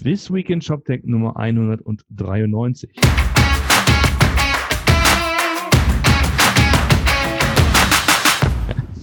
This 0.00 0.30
Weekend 0.30 0.62
Shop 0.62 0.84
Tech 0.84 1.02
Nummer 1.04 1.36
193. 1.36 2.90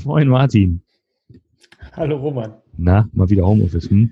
Moin 0.06 0.28
Martin. 0.30 0.82
Hallo 1.98 2.16
Roman. 2.18 2.54
Na, 2.78 3.10
mal 3.14 3.30
wieder 3.30 3.46
Homeoffice, 3.46 3.90
hm? 3.90 4.12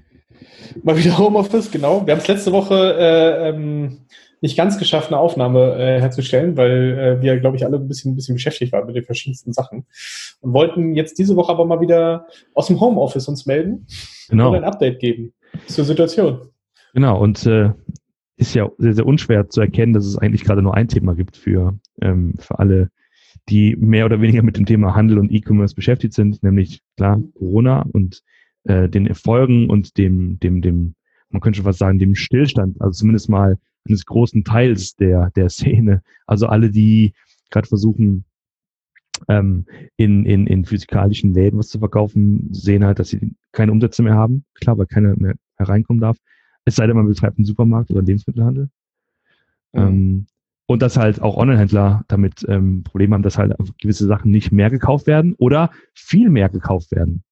Mal 0.83 0.97
wieder 0.97 1.17
Homeoffice, 1.17 1.71
genau. 1.71 2.05
Wir 2.05 2.13
haben 2.15 2.19
es 2.21 2.27
letzte 2.27 2.51
Woche 2.51 2.95
äh, 2.97 3.49
ähm, 3.49 3.99
nicht 4.41 4.57
ganz 4.57 4.77
geschafft, 4.77 5.07
eine 5.07 5.19
Aufnahme 5.19 5.75
äh, 5.77 6.01
herzustellen, 6.01 6.57
weil 6.57 6.99
äh, 6.99 7.21
wir, 7.21 7.39
glaube 7.39 7.55
ich, 7.55 7.65
alle 7.65 7.77
ein 7.77 7.87
bisschen, 7.87 8.11
ein 8.11 8.15
bisschen 8.15 8.35
beschäftigt 8.35 8.73
waren 8.73 8.85
mit 8.87 8.95
den 8.97 9.05
verschiedensten 9.05 9.53
Sachen. 9.53 9.85
Und 10.41 10.53
wollten 10.53 10.95
jetzt 10.95 11.17
diese 11.17 11.35
Woche 11.37 11.51
aber 11.53 11.63
mal 11.65 11.79
wieder 11.79 12.27
aus 12.53 12.67
dem 12.67 12.81
Homeoffice 12.81 13.27
uns 13.29 13.45
melden 13.45 13.87
Genau. 14.29 14.49
und 14.49 14.55
ein 14.55 14.63
Update 14.65 14.99
geben 14.99 15.31
zur 15.67 15.85
Situation. 15.85 16.49
Genau, 16.93 17.19
und 17.19 17.45
äh, 17.47 17.73
ist 18.37 18.53
ja 18.55 18.69
sehr, 18.77 18.93
sehr 18.93 19.05
unschwer 19.05 19.49
zu 19.49 19.61
erkennen, 19.61 19.93
dass 19.93 20.05
es 20.05 20.17
eigentlich 20.17 20.43
gerade 20.43 20.61
nur 20.61 20.75
ein 20.75 20.87
Thema 20.87 21.15
gibt 21.15 21.37
für, 21.37 21.77
ähm, 22.01 22.35
für 22.39 22.59
alle, 22.59 22.89
die 23.49 23.75
mehr 23.75 24.05
oder 24.05 24.21
weniger 24.21 24.43
mit 24.43 24.57
dem 24.57 24.65
Thema 24.65 24.95
Handel 24.95 25.17
und 25.17 25.31
E-Commerce 25.31 25.75
beschäftigt 25.75 26.13
sind, 26.13 26.43
nämlich 26.43 26.81
klar 26.95 27.21
Corona 27.35 27.81
und 27.81 28.21
äh, 28.63 28.89
den 28.89 29.07
Erfolgen 29.07 29.69
und 29.69 29.97
dem, 29.97 30.39
dem, 30.39 30.61
dem, 30.61 30.95
man 31.29 31.41
könnte 31.41 31.57
schon 31.57 31.65
fast 31.65 31.79
sagen, 31.79 31.99
dem 31.99 32.15
Stillstand, 32.15 32.79
also 32.79 32.91
zumindest 32.99 33.29
mal 33.29 33.57
eines 33.87 34.05
großen 34.05 34.43
Teils 34.43 34.95
der, 34.95 35.31
der 35.31 35.49
Szene. 35.49 36.01
Also 36.25 36.47
alle, 36.47 36.69
die 36.69 37.13
gerade 37.49 37.67
versuchen, 37.67 38.25
ähm, 39.27 39.65
in, 39.97 40.25
in, 40.25 40.47
in 40.47 40.65
physikalischen 40.65 41.33
Läden 41.33 41.59
was 41.59 41.69
zu 41.69 41.79
verkaufen, 41.79 42.49
sehen 42.51 42.85
halt, 42.85 42.99
dass 42.99 43.09
sie 43.09 43.35
keine 43.51 43.71
Umsätze 43.71 44.03
mehr 44.03 44.15
haben. 44.15 44.45
Klar, 44.53 44.77
weil 44.77 44.85
keiner 44.85 45.15
mehr 45.17 45.35
hereinkommen 45.57 46.01
darf. 46.01 46.17
Es 46.65 46.75
sei 46.75 46.87
denn, 46.87 46.95
man 46.95 47.07
betreibt 47.07 47.37
einen 47.37 47.45
Supermarkt 47.45 47.91
oder 47.91 47.99
einen 47.99 48.07
Lebensmittelhandel. 48.07 48.69
Ähm, 49.73 50.27
und 50.65 50.81
dass 50.81 50.97
halt 50.97 51.21
auch 51.21 51.35
Online-Händler 51.35 52.03
damit 52.07 52.45
ähm, 52.47 52.83
Probleme 52.83 53.15
haben, 53.15 53.23
dass 53.23 53.37
halt 53.37 53.53
gewisse 53.81 54.07
Sachen 54.07 54.31
nicht 54.31 54.51
mehr 54.51 54.69
gekauft 54.69 55.07
werden 55.07 55.35
oder 55.37 55.71
viel 55.93 56.29
mehr 56.29 56.49
gekauft 56.49 56.91
werden. 56.91 57.23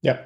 Ja. 0.00 0.18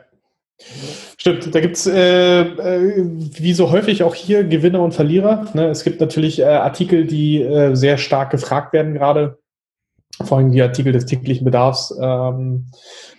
Stimmt, 1.18 1.54
da 1.54 1.60
gibt's 1.60 1.86
äh, 1.86 2.42
äh, 2.42 3.04
wie 3.04 3.52
so 3.52 3.70
häufig 3.70 4.02
auch 4.02 4.14
hier 4.14 4.44
Gewinner 4.44 4.80
und 4.80 4.94
Verlierer. 4.94 5.46
Ne? 5.54 5.66
Es 5.66 5.84
gibt 5.84 6.00
natürlich 6.00 6.38
äh, 6.38 6.44
Artikel, 6.44 7.06
die 7.06 7.42
äh, 7.42 7.74
sehr 7.74 7.98
stark 7.98 8.30
gefragt 8.30 8.72
werden 8.72 8.94
gerade. 8.94 9.38
Vor 10.22 10.38
allem 10.38 10.52
die 10.52 10.62
Artikel 10.62 10.92
des 10.92 11.04
täglichen 11.04 11.44
Bedarfs. 11.44 11.94
Ähm, 12.00 12.66
äh, 12.70 13.15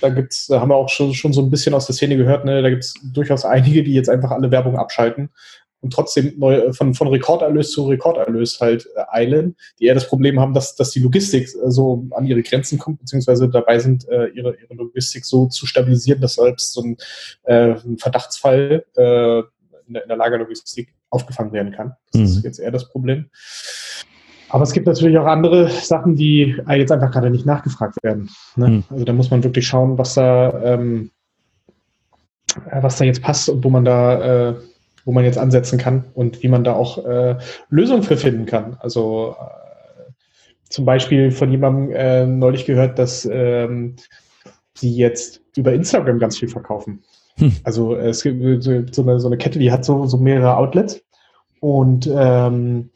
da 0.00 0.08
gibt's, 0.08 0.46
da 0.46 0.60
haben 0.60 0.70
wir 0.70 0.76
auch 0.76 0.88
schon, 0.88 1.14
schon 1.14 1.32
so 1.32 1.42
ein 1.42 1.50
bisschen 1.50 1.74
aus 1.74 1.86
der 1.86 1.94
Szene 1.94 2.16
gehört, 2.16 2.44
ne? 2.44 2.62
da 2.62 2.70
gibt's 2.70 2.94
durchaus 3.02 3.44
einige, 3.44 3.82
die 3.82 3.94
jetzt 3.94 4.08
einfach 4.08 4.30
alle 4.30 4.50
Werbung 4.50 4.76
abschalten 4.76 5.30
und 5.82 5.92
trotzdem 5.92 6.34
neu, 6.38 6.72
von, 6.72 6.94
von 6.94 7.08
Rekorderlös 7.08 7.72
zu 7.72 7.88
Rekorderlös 7.88 8.60
halt 8.60 8.86
äh, 8.94 9.02
eilen, 9.08 9.56
die 9.78 9.86
eher 9.86 9.94
das 9.94 10.06
Problem 10.06 10.38
haben, 10.40 10.54
dass, 10.54 10.76
dass 10.76 10.90
die 10.90 11.00
Logistik 11.00 11.48
äh, 11.48 11.70
so 11.70 12.06
an 12.12 12.24
ihre 12.24 12.42
Grenzen 12.42 12.78
kommt, 12.78 13.00
beziehungsweise 13.00 13.48
dabei 13.48 13.78
sind, 13.80 14.08
äh, 14.08 14.26
ihre, 14.28 14.56
ihre 14.56 14.74
Logistik 14.74 15.24
so 15.24 15.46
zu 15.46 15.66
stabilisieren, 15.66 16.20
dass 16.20 16.34
selbst 16.34 16.72
so 16.72 16.82
ein, 16.82 16.96
äh, 17.42 17.74
ein 17.84 17.98
Verdachtsfall 17.98 18.84
äh, 18.96 19.38
in, 19.86 19.94
der, 19.94 20.02
in 20.04 20.08
der 20.08 20.16
Lagerlogistik 20.16 20.94
aufgefangen 21.10 21.52
werden 21.52 21.72
kann. 21.72 21.96
Das 22.12 22.20
Mhm. 22.20 22.26
ist 22.26 22.44
jetzt 22.44 22.58
eher 22.60 22.70
das 22.70 22.88
Problem. 22.88 23.28
Aber 24.52 24.64
es 24.64 24.72
gibt 24.72 24.86
natürlich 24.86 25.16
auch 25.16 25.24
andere 25.24 25.70
Sachen, 25.70 26.14
die 26.14 26.54
äh, 26.68 26.74
jetzt 26.74 26.92
einfach 26.92 27.10
gerade 27.10 27.30
nicht 27.30 27.46
nachgefragt 27.46 27.96
werden. 28.02 28.28
Ne? 28.56 28.68
Mhm. 28.68 28.84
Also 28.90 29.04
da 29.06 29.14
muss 29.14 29.30
man 29.30 29.42
wirklich 29.42 29.66
schauen, 29.66 29.96
was 29.96 30.12
da, 30.12 30.62
ähm, 30.62 31.10
äh, 32.70 32.82
was 32.82 32.98
da 32.98 33.06
jetzt 33.06 33.22
passt 33.22 33.48
und 33.48 33.64
wo 33.64 33.70
man 33.70 33.86
da, 33.86 34.50
äh, 34.50 34.54
wo 35.06 35.12
man 35.12 35.24
jetzt 35.24 35.38
ansetzen 35.38 35.78
kann 35.78 36.04
und 36.12 36.42
wie 36.42 36.48
man 36.48 36.64
da 36.64 36.74
auch 36.74 37.02
äh, 37.02 37.36
Lösungen 37.70 38.02
für 38.02 38.18
finden 38.18 38.44
kann. 38.44 38.76
Also 38.80 39.36
äh, 39.40 40.12
zum 40.68 40.84
Beispiel 40.84 41.30
von 41.30 41.50
jemandem 41.50 41.96
äh, 41.96 42.26
neulich 42.26 42.66
gehört, 42.66 42.98
dass 42.98 43.26
ähm, 43.32 43.96
sie 44.74 44.94
jetzt 44.94 45.40
über 45.56 45.72
Instagram 45.72 46.18
ganz 46.18 46.36
viel 46.36 46.48
verkaufen. 46.48 47.02
Hm. 47.38 47.56
Also 47.64 47.96
es 47.96 48.22
gibt 48.22 48.62
so 48.62 48.82
so 48.90 49.02
eine, 49.02 49.18
so 49.18 49.28
eine 49.28 49.38
Kette, 49.38 49.58
die 49.58 49.72
hat 49.72 49.86
so, 49.86 50.04
so 50.04 50.18
mehrere 50.18 50.58
Outlets 50.58 51.02
und 51.60 52.06
ähm, 52.14 52.90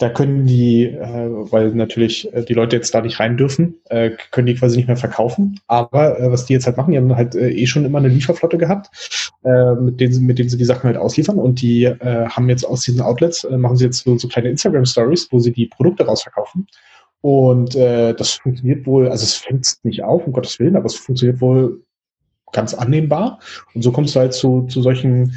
da 0.00 0.08
können 0.08 0.46
die, 0.46 0.86
äh, 0.86 1.28
weil 1.52 1.72
natürlich 1.74 2.32
äh, 2.32 2.42
die 2.42 2.54
Leute 2.54 2.74
jetzt 2.74 2.94
da 2.94 3.02
nicht 3.02 3.20
rein 3.20 3.36
dürfen, 3.36 3.80
äh, 3.90 4.12
können 4.30 4.46
die 4.46 4.54
quasi 4.54 4.78
nicht 4.78 4.86
mehr 4.86 4.96
verkaufen. 4.96 5.60
Aber 5.66 6.18
äh, 6.18 6.32
was 6.32 6.46
die 6.46 6.54
jetzt 6.54 6.64
halt 6.64 6.78
machen, 6.78 6.92
die 6.92 6.96
haben 6.96 7.14
halt 7.14 7.34
äh, 7.34 7.50
eh 7.50 7.66
schon 7.66 7.84
immer 7.84 7.98
eine 7.98 8.08
Lieferflotte 8.08 8.56
gehabt, 8.56 8.88
äh, 9.44 9.74
mit, 9.74 10.00
denen 10.00 10.14
sie, 10.14 10.22
mit 10.22 10.38
denen 10.38 10.48
sie 10.48 10.56
die 10.56 10.64
Sachen 10.64 10.84
halt 10.84 10.96
ausliefern. 10.96 11.36
Und 11.36 11.60
die 11.60 11.84
äh, 11.84 12.26
haben 12.26 12.48
jetzt 12.48 12.64
aus 12.64 12.80
diesen 12.80 13.02
Outlets, 13.02 13.44
äh, 13.44 13.58
machen 13.58 13.76
sie 13.76 13.84
jetzt 13.84 14.04
so, 14.04 14.16
so 14.16 14.26
kleine 14.26 14.48
Instagram-Stories, 14.48 15.28
wo 15.32 15.38
sie 15.38 15.52
die 15.52 15.66
Produkte 15.66 16.06
rausverkaufen. 16.06 16.66
Und 17.20 17.76
äh, 17.76 18.14
das 18.14 18.32
funktioniert 18.32 18.86
wohl, 18.86 19.06
also 19.06 19.24
es 19.24 19.34
fängt 19.34 19.76
nicht 19.82 20.02
auf, 20.02 20.26
um 20.26 20.32
Gottes 20.32 20.58
Willen, 20.58 20.76
aber 20.76 20.86
es 20.86 20.96
funktioniert 20.96 21.42
wohl 21.42 21.84
ganz 22.52 22.72
annehmbar. 22.72 23.38
Und 23.74 23.82
so 23.82 23.92
kommst 23.92 24.16
du 24.16 24.20
halt 24.20 24.32
zu, 24.32 24.62
zu 24.62 24.80
solchen, 24.80 25.34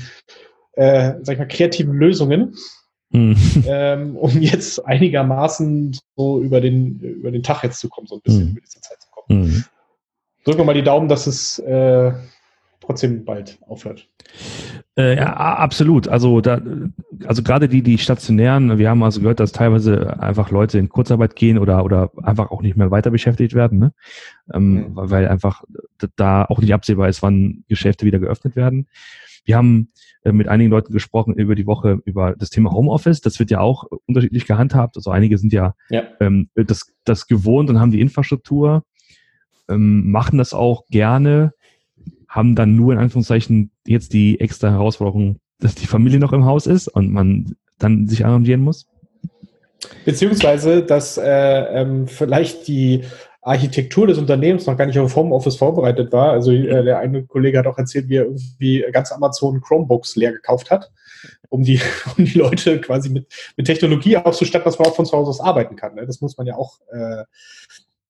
äh, 0.72 1.16
sag 1.22 1.34
ich 1.34 1.40
mal, 1.40 1.48
kreativen 1.50 1.96
Lösungen, 1.96 2.56
Hm. 3.14 3.36
ähm, 3.68 4.16
um 4.18 4.32
jetzt 4.42 4.86
einigermaßen 4.86 5.98
so 6.16 6.42
über 6.42 6.62
den, 6.62 7.00
über 7.00 7.32
den 7.32 7.44
Tag 7.44 7.64
jetzt 7.64 7.80
zu 7.80 7.88
kommen, 7.90 8.08
so 8.08 8.16
ein 8.16 8.22
bisschen 8.22 8.46
Mhm. 8.46 8.52
über 8.52 8.62
diese 8.62 8.82
Zeit 8.82 9.02
zu 9.02 9.10
kommen. 9.12 9.44
Hm. 9.46 9.64
Drücken 10.46 10.60
wir 10.60 10.66
mal 10.66 10.74
die 10.74 10.84
Daumen, 10.84 11.08
dass 11.08 11.28
es 11.28 11.60
äh, 11.60 12.12
trotzdem 12.82 13.24
bald 13.24 13.60
aufhört. 13.68 14.10
Äh, 14.98 15.16
ja, 15.16 15.34
absolut. 15.34 16.08
Also 16.08 16.42
da, 16.42 16.60
also 17.26 17.42
gerade 17.44 17.70
die, 17.70 17.82
die 17.82 17.98
stationären, 17.98 18.78
wir 18.78 18.90
haben 18.90 19.02
also 19.04 19.22
gehört, 19.22 19.40
dass 19.40 19.52
teilweise 19.54 20.20
einfach 20.20 20.50
Leute 20.52 20.80
in 20.80 20.90
Kurzarbeit 20.90 21.36
gehen 21.36 21.58
oder 21.58 21.86
oder 21.86 22.12
einfach 22.22 22.52
auch 22.52 22.62
nicht 22.62 22.76
mehr 22.76 22.92
weiter 22.92 23.10
beschäftigt 23.10 23.54
werden, 23.54 23.80
ne? 23.80 23.94
Ähm, 24.54 24.74
Mhm. 24.74 24.86
weil- 24.96 25.28
einfach 25.30 25.64
da 26.18 26.44
auch 26.46 26.60
nicht 26.60 26.74
absehbar 26.74 27.08
ist, 27.10 27.22
wann 27.24 27.64
Geschäfte 27.70 28.06
wieder 28.06 28.20
geöffnet 28.20 28.56
werden. 28.56 28.88
Wir 29.46 29.58
haben 29.58 29.90
äh, 30.24 30.32
mit 30.32 30.48
einigen 30.48 30.70
Leuten 30.70 30.94
gesprochen 30.94 31.36
über 31.36 31.56
die 31.56 31.68
Woche 31.68 32.00
über 32.06 32.36
das 32.38 32.50
Thema 32.50 32.72
Homeoffice. 32.72 33.22
Das 33.22 33.40
wird 33.40 33.52
ja 33.52 33.60
auch 33.60 33.86
äh, 33.86 33.96
unterschiedlich 34.08 34.46
gehandhabt. 34.46 34.96
Also 34.96 35.12
einige 35.12 35.38
sind 35.38 35.54
ja 35.54 35.76
Ja. 35.90 36.04
ähm, 36.20 36.50
das, 36.56 36.94
das 37.04 37.28
gewohnt 37.28 37.70
und 37.70 37.80
haben 37.80 37.92
die 37.92 38.02
Infrastruktur, 38.02 38.84
ähm, 39.70 40.12
machen 40.12 40.38
das 40.38 40.54
auch 40.54 40.86
gerne, 40.88 41.54
haben 42.28 42.56
dann 42.56 42.76
nur 42.76 42.94
in 42.94 43.00
Anführungszeichen 43.00 43.72
jetzt 43.86 44.14
die 44.14 44.40
extra 44.40 44.72
Herausforderung, 44.72 45.40
dass 45.60 45.76
die 45.76 45.88
Familie 45.88 46.20
noch 46.20 46.34
im 46.34 46.46
Haus 46.46 46.68
ist 46.68 46.88
und 46.88 47.12
man 47.12 47.56
dann 47.80 48.08
sich 48.08 48.26
arrangieren 48.26 48.62
muss. 48.62 48.88
Beziehungsweise, 50.06 50.84
dass 50.84 51.18
äh, 51.18 51.82
ähm, 51.82 52.08
vielleicht 52.08 52.68
die 52.68 53.04
Architektur 53.44 54.08
des 54.08 54.18
Unternehmens 54.18 54.66
noch 54.66 54.78
gar 54.78 54.86
nicht 54.86 54.98
auf 55.00 55.16
Homeoffice 55.16 55.58
vorbereitet 55.58 56.12
war. 56.12 56.32
Also 56.32 56.52
äh, 56.52 56.84
der 56.84 57.00
eine 57.00 57.24
Kollege 57.24 57.60
hat 57.60 57.68
auch 57.68 57.78
erzählt, 57.78 58.08
wie 58.10 58.18
er 58.18 58.26
irgendwie 58.26 58.86
ganz 58.92 59.12
Amazon 59.12 59.62
Chromebooks 59.62 60.16
leer 60.16 60.32
gekauft 60.32 60.72
hat, 60.72 60.92
um 61.50 61.64
die, 61.64 61.80
um 62.18 62.26
die 62.26 62.38
Leute 62.38 62.80
quasi 62.80 63.10
mit, 63.10 63.28
mit 63.58 63.66
Technologie 63.66 64.18
auszustatten, 64.18 64.66
dass 64.66 64.80
man 64.80 64.88
auch 64.88 64.96
von 64.96 65.06
zu 65.06 65.18
Hause 65.18 65.30
aus 65.30 65.42
arbeiten 65.42 65.76
kann. 65.76 65.96
Ne? 65.96 66.06
Das 66.06 66.22
muss 66.22 66.38
man 66.38 66.48
ja 66.48 66.56
auch 66.56 66.80
äh, 66.92 67.24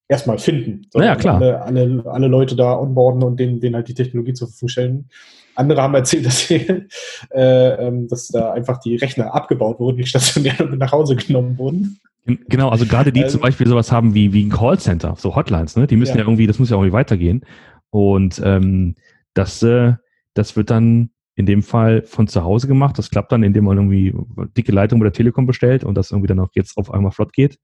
erstmal 0.07 0.37
finden. 0.37 0.87
So, 0.91 0.99
Naja, 0.99 1.15
klar. 1.15 1.35
Alle, 1.35 1.61
alle, 1.61 2.03
alle 2.05 2.27
Leute 2.27 2.55
da 2.55 2.77
onboarden 2.77 3.23
und 3.23 3.39
denen, 3.39 3.59
denen 3.59 3.75
halt 3.75 3.87
die 3.87 3.95
Technologie 3.95 4.33
zur 4.33 4.47
Verfügung 4.47 4.69
stellen. 4.69 5.09
Andere 5.55 5.81
haben 5.81 5.95
erzählt, 5.95 6.25
dass, 6.27 6.47
sie, 6.47 6.87
äh, 7.31 7.87
ähm, 7.87 8.07
dass 8.07 8.27
da 8.27 8.51
einfach 8.51 8.79
die 8.79 8.95
Rechner 8.95 9.33
abgebaut 9.33 9.79
wurden, 9.79 9.97
die 9.97 10.05
stationär 10.05 10.55
mit 10.63 10.79
nach 10.79 10.91
Hause 10.91 11.15
genommen 11.15 11.57
wurden. 11.57 11.99
Gen- 12.25 12.39
Genau, 12.47 12.69
also 12.69 12.85
gerade 12.85 13.11
die 13.11 13.23
Also- 13.23 13.33
zum 13.37 13.41
Beispiel 13.41 13.67
sowas 13.67 13.91
haben 13.91 14.13
wie, 14.13 14.33
wie 14.33 14.45
ein 14.45 14.49
Callcenter, 14.49 15.15
so 15.17 15.35
Hotlines, 15.35 15.75
ne? 15.75 15.87
Die 15.87 15.95
müssen 15.97 16.13
ja, 16.13 16.19
Ja. 16.19 16.23
irgendwie, 16.25 16.47
das 16.47 16.59
muss 16.59 16.69
ja 16.69 16.75
irgendwie 16.77 16.93
weitergehen. 16.93 17.45
Und 17.89 18.41
ähm, 18.43 18.95
das, 19.33 19.61
äh, 19.63 19.93
das 20.33 20.55
wird 20.55 20.69
dann 20.69 21.09
in 21.35 21.45
dem 21.45 21.63
Fall 21.63 22.03
von 22.03 22.27
zu 22.27 22.43
Hause 22.43 22.67
gemacht. 22.67 22.97
Das 22.97 23.09
klappt 23.09 23.31
dann, 23.31 23.43
indem 23.43 23.65
man 23.65 23.77
irgendwie 23.77 24.13
dicke 24.55 24.71
Leitung 24.71 24.99
bei 24.99 25.05
der 25.05 25.13
Telekom 25.13 25.45
bestellt 25.47 25.83
und 25.83 25.95
das 25.95 26.11
irgendwie 26.11 26.27
dann 26.27 26.39
auch 26.39 26.49
jetzt 26.53 26.77
auf 26.77 26.93
einmal 26.93 27.11
flott 27.11 27.33
geht. 27.33 27.57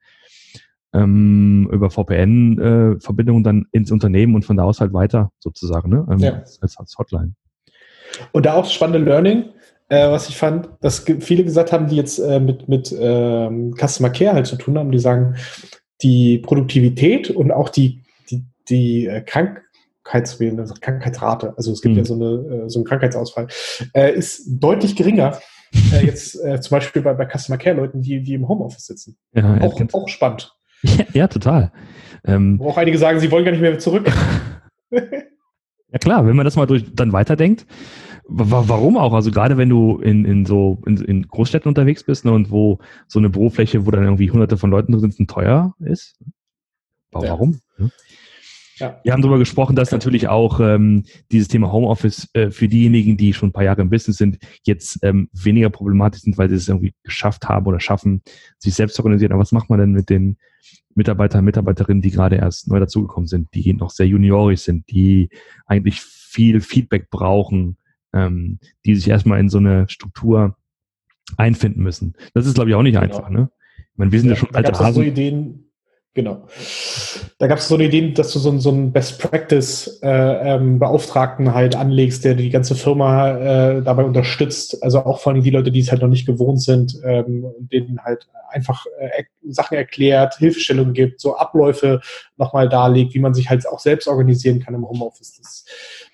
Ähm, 0.92 1.70
über 1.72 1.92
VPN-Verbindungen 1.92 3.44
dann 3.44 3.68
ins 3.72 3.92
Unternehmen 3.92 4.34
und 4.36 4.44
von 4.44 4.58
da 4.58 4.64
aus 4.64 4.82
halt 4.82 4.92
weiter 4.92 5.32
sozusagen, 5.40 5.90
ne? 5.90 6.08
Ähm, 6.12 6.18
Ja. 6.20 6.34
als, 6.34 6.60
als, 6.62 6.98
Hotline. 6.98 7.34
Und 8.32 8.46
da 8.48 8.54
auch 8.56 8.66
spannende 8.70 8.98
Learning, 9.08 9.46
äh, 9.90 10.10
was 10.10 10.30
ich 10.30 10.38
fand, 10.38 10.70
dass 10.82 11.00
viele 11.20 11.44
gesagt 11.44 11.72
haben, 11.72 11.88
die 11.88 11.96
jetzt 11.96 12.20
äh, 12.20 12.40
mit, 12.40 12.68
mit 12.70 12.96
ähm, 12.98 13.76
Customer 13.76 14.10
Care 14.10 14.34
halt 14.34 14.48
zu 14.48 14.56
tun 14.56 14.78
haben, 14.78 14.92
die 14.92 15.00
sagen, 15.00 15.36
die 16.02 16.38
Produktivität 16.40 17.30
und 17.30 17.52
auch 17.52 17.70
die, 17.70 18.04
die, 18.30 18.46
die 18.70 19.06
äh, 19.08 19.22
also 20.60 20.74
Krankheitsrate, 20.80 21.54
also 21.58 21.72
es 21.72 21.82
gibt 21.82 21.94
Mhm. 21.94 21.98
ja 22.00 22.06
so, 22.06 22.14
eine, 22.16 22.26
äh, 22.66 22.70
so 22.70 22.80
einen 22.80 22.86
Krankheitsausfall, 22.86 23.48
äh, 23.94 24.14
ist 24.14 24.44
deutlich 24.48 24.96
geringer. 24.96 25.40
äh, 25.94 26.04
jetzt 26.06 26.36
zum 26.62 26.76
Beispiel 26.78 27.02
bei, 27.04 27.14
bei 27.14 27.28
Customer 27.28 27.58
Care 27.60 27.76
Leuten, 27.76 28.02
die, 28.02 28.24
die 28.24 28.34
im 28.34 28.48
Homeoffice 28.48 28.86
sitzen. 28.88 29.18
Ja, 29.34 29.60
Auch, 29.62 29.78
ganz- 29.78 29.94
auch 29.94 30.08
spannend. 30.08 30.52
ja, 30.82 31.06
ja 31.14 31.28
total. 31.28 31.72
Ähm, 32.26 32.58
Wo 32.60 32.70
auch 32.70 32.78
einige 32.78 32.98
sagen, 32.98 33.20
sie 33.20 33.30
wollen 33.32 33.46
gar 33.46 33.52
nicht 33.52 33.62
mehr 33.62 33.78
zurück. 33.80 34.12
Ja 35.92 35.98
klar, 35.98 36.28
wenn 36.28 36.36
man 36.36 36.46
das 36.46 36.56
mal 36.56 36.68
durch, 36.68 36.84
dann 36.94 37.14
weiterdenkt 37.14 37.66
Warum 38.32 38.98
auch? 38.98 39.14
Also 39.14 39.32
gerade 39.32 39.58
wenn 39.58 39.70
du 39.70 39.98
in, 40.00 40.24
in 40.24 40.46
so 40.46 40.82
in, 40.86 40.98
in 40.98 41.28
Großstädten 41.28 41.68
unterwegs 41.68 42.04
bist 42.04 42.26
ne, 42.26 42.32
und 42.32 42.52
wo 42.52 42.80
so 43.08 43.18
eine 43.18 43.30
Bürofläche, 43.30 43.86
wo 43.86 43.92
dann 43.92 44.04
irgendwie 44.04 44.30
hunderte 44.30 44.58
von 44.58 44.70
Leuten 44.70 44.92
drin 44.92 45.12
sind, 45.12 45.30
teuer 45.30 45.74
ist. 45.80 46.20
Warum? 47.12 47.60
Ja. 47.80 47.90
Ja. 48.80 49.00
Wir 49.04 49.12
haben 49.12 49.22
darüber 49.22 49.40
gesprochen, 49.40 49.76
dass 49.76 49.92
natürlich 49.92 50.30
auch 50.30 50.62
ähm, 50.62 51.04
dieses 51.32 51.50
Thema 51.50 51.72
Homeoffice 51.72 52.30
äh, 52.34 52.50
für 52.50 52.70
diejenigen, 52.70 53.18
die 53.18 53.34
schon 53.34 53.50
ein 53.50 53.52
paar 53.52 53.66
Jahre 53.66 53.82
im 53.82 53.90
Business 53.90 54.18
sind, 54.18 54.38
jetzt 54.64 55.00
ähm, 55.04 55.30
weniger 55.34 55.70
problematisch 55.70 56.22
sind, 56.22 56.38
weil 56.38 56.50
sie 56.50 56.56
es 56.56 56.70
irgendwie 56.70 56.94
geschafft 57.04 57.50
haben 57.50 57.66
oder 57.66 57.82
schaffen, 57.82 58.22
sich 58.58 58.74
selbst 58.76 58.96
zu 58.96 59.02
organisieren. 59.02 59.34
Aber 59.34 59.42
was 59.42 59.52
macht 59.52 59.70
man 59.70 59.80
denn 59.80 59.92
mit 59.92 60.10
den 60.10 60.38
Mitarbeitern, 60.96 61.44
Mitarbeiterinnen, 61.44 62.02
die 62.02 62.12
gerade 62.12 62.38
erst 62.38 62.70
neu 62.70 62.80
dazugekommen 62.80 63.28
sind, 63.28 63.54
die 63.54 63.74
noch 63.74 63.90
sehr 63.90 64.08
juniorisch 64.08 64.62
sind, 64.62 64.90
die 64.90 65.30
eigentlich 65.66 66.00
viel 66.02 66.62
Feedback 66.62 67.10
brauchen, 67.10 67.78
ähm, 68.14 68.60
die 68.86 68.96
sich 68.96 69.08
erstmal 69.08 69.40
in 69.40 69.50
so 69.50 69.58
eine 69.58 69.88
Struktur 69.90 70.56
einfinden 71.38 71.84
müssen. 71.84 72.16
Das 72.34 72.46
ist, 72.46 72.56
glaube 72.56 72.70
ich, 72.70 72.76
auch 72.76 72.82
nicht 72.82 73.00
genau. 73.00 73.06
einfach. 73.06 73.30
Ne? 73.30 73.50
Ich 73.78 73.98
meine, 73.98 74.12
wir 74.12 74.20
sind 74.20 74.30
ja, 74.30 74.36
ja 74.36 74.40
schon 74.40 74.56
alte 74.56 74.72
Hasen. 74.72 74.94
So 74.94 75.02
Ideen, 75.02 75.70
Genau. 76.16 76.48
Da 77.38 77.48
gab 77.48 77.60
es 77.60 77.68
so 77.68 77.76
eine 77.76 77.86
Idee, 77.86 78.12
dass 78.12 78.34
du 78.34 78.40
so, 78.40 78.58
so 78.58 78.72
einen 78.72 78.92
Best 78.92 79.20
Practice 79.20 80.00
äh, 80.02 80.10
ähm, 80.10 80.80
Beauftragten 80.80 81.54
halt 81.54 81.76
anlegst, 81.76 82.26
der 82.26 82.34
die 82.34 82.50
ganze 82.50 82.74
Firma 82.76 83.38
äh, 83.38 83.84
dabei 83.84 84.04
unterstützt. 84.04 84.84
Also 84.84 85.00
auch 85.06 85.20
vor 85.20 85.32
allem 85.32 85.44
die 85.44 85.52
Leute, 85.52 85.72
die 85.72 85.82
es 85.82 85.92
halt 85.92 86.02
noch 86.02 86.10
nicht 86.10 86.26
gewohnt 86.26 86.62
sind, 86.62 87.00
ähm, 87.06 87.46
denen 87.60 88.04
halt 88.04 88.28
einfach 88.50 88.88
äh, 89.00 89.24
Sachen 89.48 89.78
erklärt, 89.78 90.36
Hilfestellungen 90.40 90.94
gibt, 90.94 91.22
so 91.22 91.38
Abläufe 91.38 92.02
nochmal 92.38 92.68
darlegt, 92.68 93.14
wie 93.14 93.20
man 93.20 93.36
sich 93.36 93.50
halt 93.50 93.68
auch 93.68 93.80
selbst 93.80 94.08
organisieren 94.08 94.60
kann 94.60 94.74
im 94.74 94.90
Homeoffice. 94.90 95.38
Das, 95.38 95.66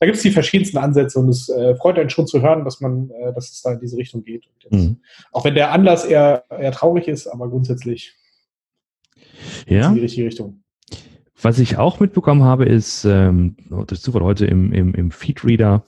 da 0.05 0.09
gibt 0.09 0.17
es 0.17 0.21
die 0.21 0.29
verschiedensten 0.29 0.77
Ansätze 0.77 1.17
und 1.17 1.29
es 1.29 1.49
äh, 1.49 1.75
freut 1.77 1.97
einen 1.97 2.11
schon 2.11 2.27
zu 2.27 2.39
hören, 2.39 2.63
dass 2.63 2.79
man, 2.79 3.09
äh, 3.09 3.33
dass 3.33 3.49
es 3.49 3.63
da 3.63 3.73
in 3.73 3.79
diese 3.79 3.97
Richtung 3.97 4.23
geht. 4.23 4.45
Jetzt, 4.59 4.71
mhm. 4.71 4.97
Auch 5.31 5.43
wenn 5.45 5.55
der 5.55 5.71
Anlass 5.71 6.05
eher, 6.05 6.43
eher 6.47 6.71
traurig 6.71 7.07
ist, 7.07 7.25
aber 7.25 7.49
grundsätzlich 7.49 8.13
ja. 9.67 9.89
in 9.89 9.95
die 9.95 10.01
richtige 10.01 10.27
Richtung. 10.27 10.61
Was 11.41 11.57
ich 11.57 11.77
auch 11.77 11.99
mitbekommen 11.99 12.43
habe, 12.43 12.65
ist, 12.65 13.03
ähm, 13.05 13.57
durch 13.87 13.99
Zufall 13.99 14.21
heute 14.21 14.45
im, 14.45 14.71
im, 14.73 14.93
im 14.93 15.09
Feedreader, 15.09 15.85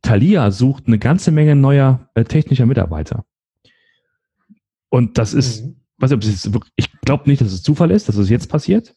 Thalia 0.00 0.52
sucht 0.52 0.86
eine 0.86 1.00
ganze 1.00 1.32
Menge 1.32 1.56
neuer 1.56 2.08
äh, 2.14 2.22
technischer 2.22 2.66
Mitarbeiter. 2.66 3.24
Und 4.90 5.18
das 5.18 5.34
ist, 5.34 5.64
mhm. 5.64 5.76
weiß 5.98 6.12
nicht, 6.12 6.24
ist 6.24 6.50
ich 6.76 7.00
glaube 7.00 7.28
nicht, 7.28 7.40
dass 7.40 7.52
es 7.52 7.64
Zufall 7.64 7.90
ist, 7.90 8.08
dass 8.08 8.16
es 8.16 8.30
jetzt 8.30 8.48
passiert. 8.48 8.94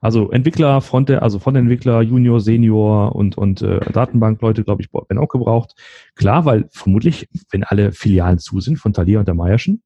Also 0.00 0.30
Entwickler, 0.30 0.80
Front, 0.80 1.10
also 1.10 1.38
Frontentwickler, 1.38 2.02
Junior, 2.02 2.40
Senior 2.40 3.14
und, 3.14 3.36
und 3.38 3.62
äh, 3.62 3.80
Datenbankleute, 3.92 4.64
glaube 4.64 4.82
ich, 4.82 4.92
werden 4.92 5.18
auch 5.18 5.28
gebraucht. 5.28 5.74
Klar, 6.14 6.44
weil 6.44 6.68
vermutlich, 6.70 7.28
wenn 7.50 7.64
alle 7.64 7.92
Filialen 7.92 8.38
zu 8.38 8.60
sind 8.60 8.78
von 8.78 8.92
Thalia 8.92 9.20
und 9.20 9.28
der 9.28 9.34
Meierschen, 9.34 9.82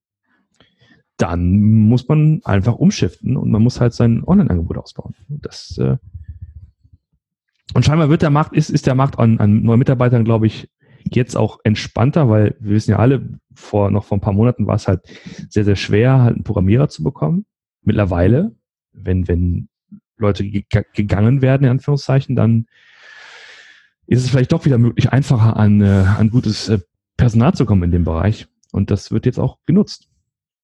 dann 1.17 1.61
muss 1.61 2.09
man 2.09 2.41
einfach 2.45 2.75
umschiften 2.77 3.37
und 3.37 3.51
man 3.51 3.62
muss 3.62 3.81
halt 3.81 3.93
sein 3.93 4.25
Online-Angebot 4.25 4.79
ausbauen. 4.79 5.15
Das, 5.29 5.77
äh 5.79 5.97
und 7.75 7.85
scheinbar 7.85 8.09
wird 8.09 8.23
der 8.23 8.31
Markt, 8.31 8.55
ist, 8.57 8.71
ist 8.71 8.87
der 8.87 8.95
Markt 8.95 9.19
an, 9.19 9.39
an 9.39 9.62
neuen 9.62 9.79
Mitarbeitern, 9.79 10.25
glaube 10.25 10.47
ich, 10.47 10.69
jetzt 11.05 11.37
auch 11.37 11.61
entspannter, 11.65 12.29
weil 12.29 12.57
wir 12.59 12.73
wissen 12.73 12.91
ja 12.91 12.99
alle, 12.99 13.39
vor, 13.55 13.91
noch 13.91 14.05
vor 14.05 14.19
ein 14.19 14.23
paar 14.23 14.33
Monaten 14.33 14.67
war 14.67 14.75
es 14.75 14.89
halt 14.89 15.03
sehr, 15.49 15.65
sehr 15.65 15.77
schwer, 15.77 16.21
halt 16.21 16.35
einen 16.35 16.45
Programmierer 16.45 16.89
zu 16.89 17.03
bekommen. 17.03 17.47
Mittlerweile, 17.83 18.55
wenn, 18.93 19.29
wenn 19.29 19.69
Leute 20.20 20.44
gegangen 20.49 21.43
werden, 21.43 21.64
in 21.64 21.70
Anführungszeichen, 21.70 22.37
dann 22.37 22.67
ist 24.06 24.25
es 24.25 24.31
vielleicht 24.31 24.52
doch 24.52 24.64
wieder 24.64 24.78
möglich, 24.78 25.11
einfacher 25.11 25.56
an, 25.56 25.81
äh, 25.81 26.05
an 26.19 26.31
gutes 26.31 26.69
äh, 26.69 26.78
Personal 27.17 27.55
zu 27.55 27.64
kommen 27.64 27.84
in 27.84 27.90
dem 27.93 28.05
Bereich. 28.05 28.49
Und 28.72 28.90
das 28.90 29.11
wird 29.11 29.26
jetzt 29.26 29.38
auch 29.38 29.58
genutzt. 29.67 30.08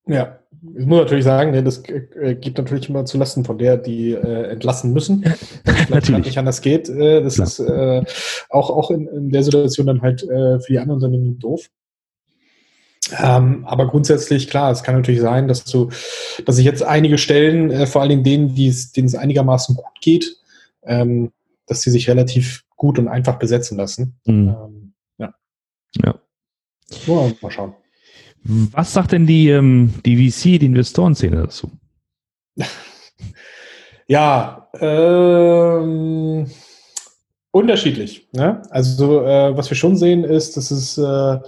Ja, 0.06 0.38
ich 0.78 0.86
muss 0.86 0.98
natürlich 0.98 1.24
sagen, 1.24 1.50
ne, 1.50 1.62
das 1.62 1.82
äh, 1.88 2.34
geht 2.34 2.58
natürlich 2.58 2.88
immer 2.88 3.04
zu 3.04 3.18
Lasten 3.18 3.44
von 3.44 3.58
der, 3.58 3.76
die 3.76 4.12
äh, 4.12 4.50
entlassen 4.50 4.92
müssen. 4.92 5.24
natürlich 5.90 6.26
nicht 6.26 6.38
anders 6.38 6.60
geht. 6.60 6.88
Das 6.88 7.34
Klar. 7.34 7.46
ist 7.46 7.60
äh, 7.60 8.04
auch, 8.50 8.70
auch 8.70 8.90
in, 8.90 9.06
in, 9.08 9.30
der 9.30 9.42
Situation 9.42 9.86
dann 9.86 10.02
halt 10.02 10.22
äh, 10.22 10.60
für 10.60 10.72
die 10.72 10.78
anderen 10.78 11.02
Unternehmen 11.02 11.38
doof. 11.38 11.68
Ähm, 13.18 13.64
aber 13.66 13.88
grundsätzlich, 13.88 14.48
klar, 14.48 14.72
es 14.72 14.82
kann 14.82 14.96
natürlich 14.96 15.20
sein, 15.20 15.46
dass 15.46 15.64
du, 15.64 15.90
dass 16.44 16.56
sich 16.56 16.64
jetzt 16.64 16.82
einige 16.82 17.18
Stellen, 17.18 17.70
äh, 17.70 17.86
vor 17.86 18.02
allen 18.02 18.10
Dingen 18.10 18.24
denen, 18.24 18.54
denen 18.54 19.06
es 19.06 19.14
einigermaßen 19.14 19.76
gut 19.76 20.00
geht, 20.00 20.36
ähm, 20.82 21.32
dass 21.66 21.82
sie 21.82 21.90
sich 21.90 22.08
relativ 22.08 22.64
gut 22.76 22.98
und 22.98 23.08
einfach 23.08 23.38
besetzen 23.38 23.76
lassen. 23.78 24.16
Mhm. 24.26 24.48
Ähm, 24.48 24.92
ja. 25.18 25.34
Ja. 26.04 26.14
mal 27.40 27.50
schauen. 27.50 27.74
Was 28.42 28.92
sagt 28.92 29.12
denn 29.12 29.26
die, 29.26 29.50
ähm, 29.50 29.94
die 30.04 30.30
VC, 30.30 30.58
die 30.58 30.66
Investorenszene 30.66 31.36
dazu? 31.36 31.70
Ja, 34.08 34.68
ähm, 34.78 36.48
unterschiedlich. 37.56 38.28
Ne? 38.32 38.62
Also 38.70 39.22
äh, 39.22 39.56
was 39.56 39.70
wir 39.70 39.76
schon 39.76 39.96
sehen 39.96 40.24
ist, 40.24 40.56
dass 40.56 40.70
es 40.70 40.98
äh, 40.98 41.38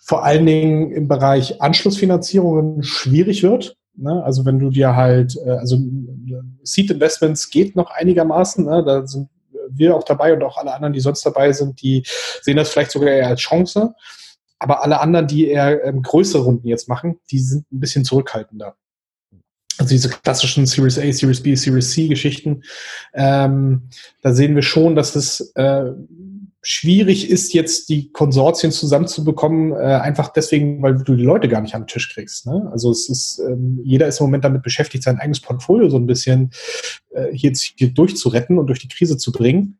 vor 0.00 0.24
allen 0.24 0.46
Dingen 0.46 0.92
im 0.92 1.08
Bereich 1.08 1.60
Anschlussfinanzierungen 1.60 2.84
schwierig 2.84 3.42
wird. 3.42 3.76
Ne? 3.96 4.22
Also 4.24 4.44
wenn 4.44 4.60
du 4.60 4.70
dir 4.70 4.94
halt, 4.94 5.36
äh, 5.44 5.50
also 5.50 5.78
Seed 6.62 6.92
Investments 6.92 7.50
geht 7.50 7.74
noch 7.74 7.90
einigermaßen, 7.90 8.64
ne? 8.64 8.84
da 8.84 9.06
sind 9.06 9.28
wir 9.68 9.96
auch 9.96 10.04
dabei 10.04 10.32
und 10.32 10.42
auch 10.44 10.58
alle 10.58 10.74
anderen, 10.74 10.92
die 10.92 11.00
sonst 11.00 11.26
dabei 11.26 11.52
sind, 11.52 11.82
die 11.82 12.04
sehen 12.42 12.56
das 12.56 12.70
vielleicht 12.70 12.92
sogar 12.92 13.10
eher 13.10 13.28
als 13.28 13.40
Chance. 13.40 13.94
Aber 14.60 14.84
alle 14.84 15.00
anderen, 15.00 15.26
die 15.26 15.48
eher 15.48 15.84
ähm, 15.84 16.02
größere 16.02 16.44
Runden 16.44 16.68
jetzt 16.68 16.88
machen, 16.88 17.18
die 17.32 17.40
sind 17.40 17.70
ein 17.72 17.80
bisschen 17.80 18.04
zurückhaltender. 18.04 18.76
Also 19.82 19.94
diese 19.94 20.10
klassischen 20.10 20.64
Series 20.64 20.96
A, 20.96 21.12
Series 21.12 21.42
B, 21.42 21.56
Series 21.56 21.90
C 21.90 22.06
Geschichten, 22.06 22.62
ähm, 23.14 23.88
da 24.20 24.32
sehen 24.32 24.54
wir 24.54 24.62
schon, 24.62 24.94
dass 24.94 25.16
es 25.16 25.52
äh, 25.56 25.90
schwierig 26.62 27.28
ist, 27.28 27.52
jetzt 27.52 27.88
die 27.88 28.12
Konsortien 28.12 28.70
zusammenzubekommen, 28.70 29.72
äh, 29.72 29.76
einfach 29.76 30.32
deswegen, 30.32 30.80
weil 30.82 31.02
du 31.02 31.16
die 31.16 31.24
Leute 31.24 31.48
gar 31.48 31.60
nicht 31.62 31.74
an 31.74 31.82
den 31.82 31.88
Tisch 31.88 32.14
kriegst. 32.14 32.46
Ne? 32.46 32.68
Also 32.70 32.92
es 32.92 33.08
ist, 33.08 33.40
ähm, 33.40 33.80
jeder 33.82 34.06
ist 34.06 34.20
im 34.20 34.26
Moment 34.26 34.44
damit 34.44 34.62
beschäftigt, 34.62 35.02
sein 35.02 35.18
eigenes 35.18 35.40
Portfolio 35.40 35.90
so 35.90 35.96
ein 35.96 36.06
bisschen 36.06 36.52
äh, 37.10 37.32
hier, 37.32 37.52
hier 37.52 37.90
durchzuretten 37.92 38.60
und 38.60 38.68
durch 38.68 38.78
die 38.78 38.88
Krise 38.88 39.16
zu 39.16 39.32
bringen 39.32 39.78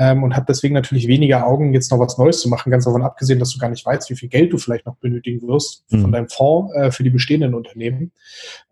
ähm, 0.00 0.22
und 0.22 0.34
hat 0.34 0.48
deswegen 0.48 0.72
natürlich 0.74 1.06
weniger 1.08 1.46
Augen, 1.46 1.74
jetzt 1.74 1.90
noch 1.90 1.98
was 1.98 2.16
Neues 2.16 2.40
zu 2.40 2.48
machen, 2.48 2.70
ganz 2.70 2.86
davon 2.86 3.02
abgesehen, 3.02 3.38
dass 3.38 3.50
du 3.50 3.58
gar 3.58 3.68
nicht 3.68 3.84
weißt, 3.84 4.08
wie 4.08 4.16
viel 4.16 4.30
Geld 4.30 4.50
du 4.50 4.56
vielleicht 4.56 4.86
noch 4.86 4.96
benötigen 4.96 5.46
wirst 5.46 5.84
mhm. 5.90 6.00
von 6.00 6.12
deinem 6.12 6.28
Fonds 6.30 6.74
äh, 6.74 6.90
für 6.90 7.04
die 7.04 7.10
bestehenden 7.10 7.52
Unternehmen. 7.52 8.10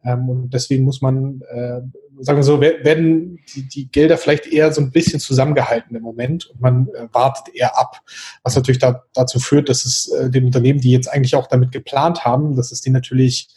Ähm, 0.04 0.26
und 0.30 0.54
deswegen 0.54 0.84
muss 0.84 1.02
man, 1.02 1.42
äh, 1.50 1.82
sagen 2.20 2.38
wir 2.38 2.42
so, 2.42 2.62
werden 2.62 3.40
die, 3.54 3.68
die, 3.68 3.90
Gelder 3.90 4.16
vielleicht 4.16 4.46
eher 4.46 4.72
so 4.72 4.80
ein 4.80 4.90
bisschen 4.90 5.20
zusammengehalten 5.20 5.94
im 5.94 6.02
Moment 6.02 6.46
und 6.46 6.62
man 6.62 6.88
äh, 6.94 7.08
wartet 7.12 7.54
eher 7.54 7.78
ab, 7.78 8.00
was 8.42 8.56
natürlich 8.56 8.78
da, 8.78 9.04
dazu 9.12 9.38
führt, 9.38 9.68
dass 9.68 9.84
es 9.84 10.10
äh, 10.10 10.30
den 10.30 10.46
Unternehmen, 10.46 10.80
die 10.80 10.92
jetzt 10.92 11.12
eigentlich 11.12 11.36
auch 11.36 11.46
damit 11.46 11.72
geplant 11.72 12.24
haben, 12.24 12.56
dass 12.56 12.72
es 12.72 12.80
die 12.80 12.90
natürlich 12.90 13.50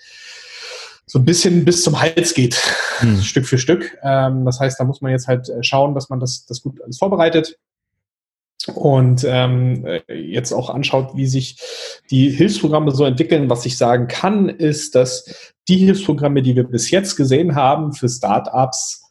so 1.05 1.20
ein 1.20 1.25
bisschen 1.25 1.65
bis 1.65 1.84
zum 1.84 2.00
Hals 2.00 2.34
geht, 2.34 2.55
hm. 3.00 3.22
Stück 3.22 3.46
für 3.46 3.58
Stück. 3.58 3.98
Ähm, 4.03 4.46
das 4.46 4.60
heißt, 4.60 4.79
da 4.79 4.84
muss 4.84 5.01
man 5.01 5.12
jetzt 5.12 5.27
halt 5.27 5.50
äh, 5.50 5.63
schauen, 5.63 5.93
dass 5.96 6.10
man 6.10 6.20
das, 6.20 6.46
das 6.46 6.62
gut 6.62 6.81
alles 6.81 6.98
vorbereitet 6.98 7.58
und 8.67 9.25
ähm, 9.27 9.86
äh, 9.86 10.13
jetzt 10.13 10.51
auch 10.51 10.70
anschaut, 10.70 11.15
wie 11.15 11.27
sich 11.27 11.58
die 12.10 12.29
Hilfsprogramme 12.29 12.91
so 12.91 13.05
entwickeln. 13.05 13.50
Was 13.50 13.65
ich 13.65 13.77
sagen 13.77 14.08
kann, 14.08 14.50
ist, 14.50 14.96
dass 14.96 15.53
die 15.67 15.77
Hilfsprogramme, 15.77 16.41
die 16.41 16.55
wir 16.55 16.63
bis 16.63 16.91
jetzt 16.91 17.15
gesehen 17.15 17.55
haben 17.55 17.93
für 17.93 18.10
Startups, 18.10 19.03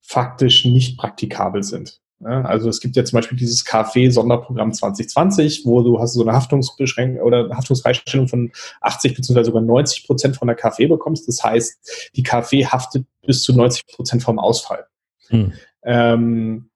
faktisch 0.00 0.64
nicht 0.64 0.98
praktikabel 0.98 1.62
sind. 1.62 2.01
Also 2.24 2.68
es 2.68 2.80
gibt 2.80 2.96
ja 2.96 3.04
zum 3.04 3.18
Beispiel 3.18 3.36
dieses 3.36 3.64
KfW-Sonderprogramm 3.64 4.72
2020, 4.72 5.62
wo 5.64 5.82
du 5.82 5.98
hast 5.98 6.14
so 6.14 6.22
eine 6.22 6.32
Haftungsbeschränkung 6.32 7.22
oder 7.22 7.44
eine 7.44 7.56
Haftungsfreistellung 7.56 8.28
von 8.28 8.52
80 8.80 9.14
bzw. 9.14 9.44
sogar 9.44 9.62
90 9.62 10.06
Prozent 10.06 10.36
von 10.36 10.48
der 10.48 10.56
KfW 10.56 10.86
bekommst. 10.86 11.26
Das 11.28 11.42
heißt, 11.42 12.10
die 12.14 12.22
KfW 12.22 12.66
haftet 12.66 13.06
bis 13.26 13.42
zu 13.42 13.54
90 13.54 13.86
Prozent 13.86 14.22
vom 14.22 14.38
Ausfall. 14.38 14.86
Hm. 15.28 15.52
Ähm, 15.84 16.68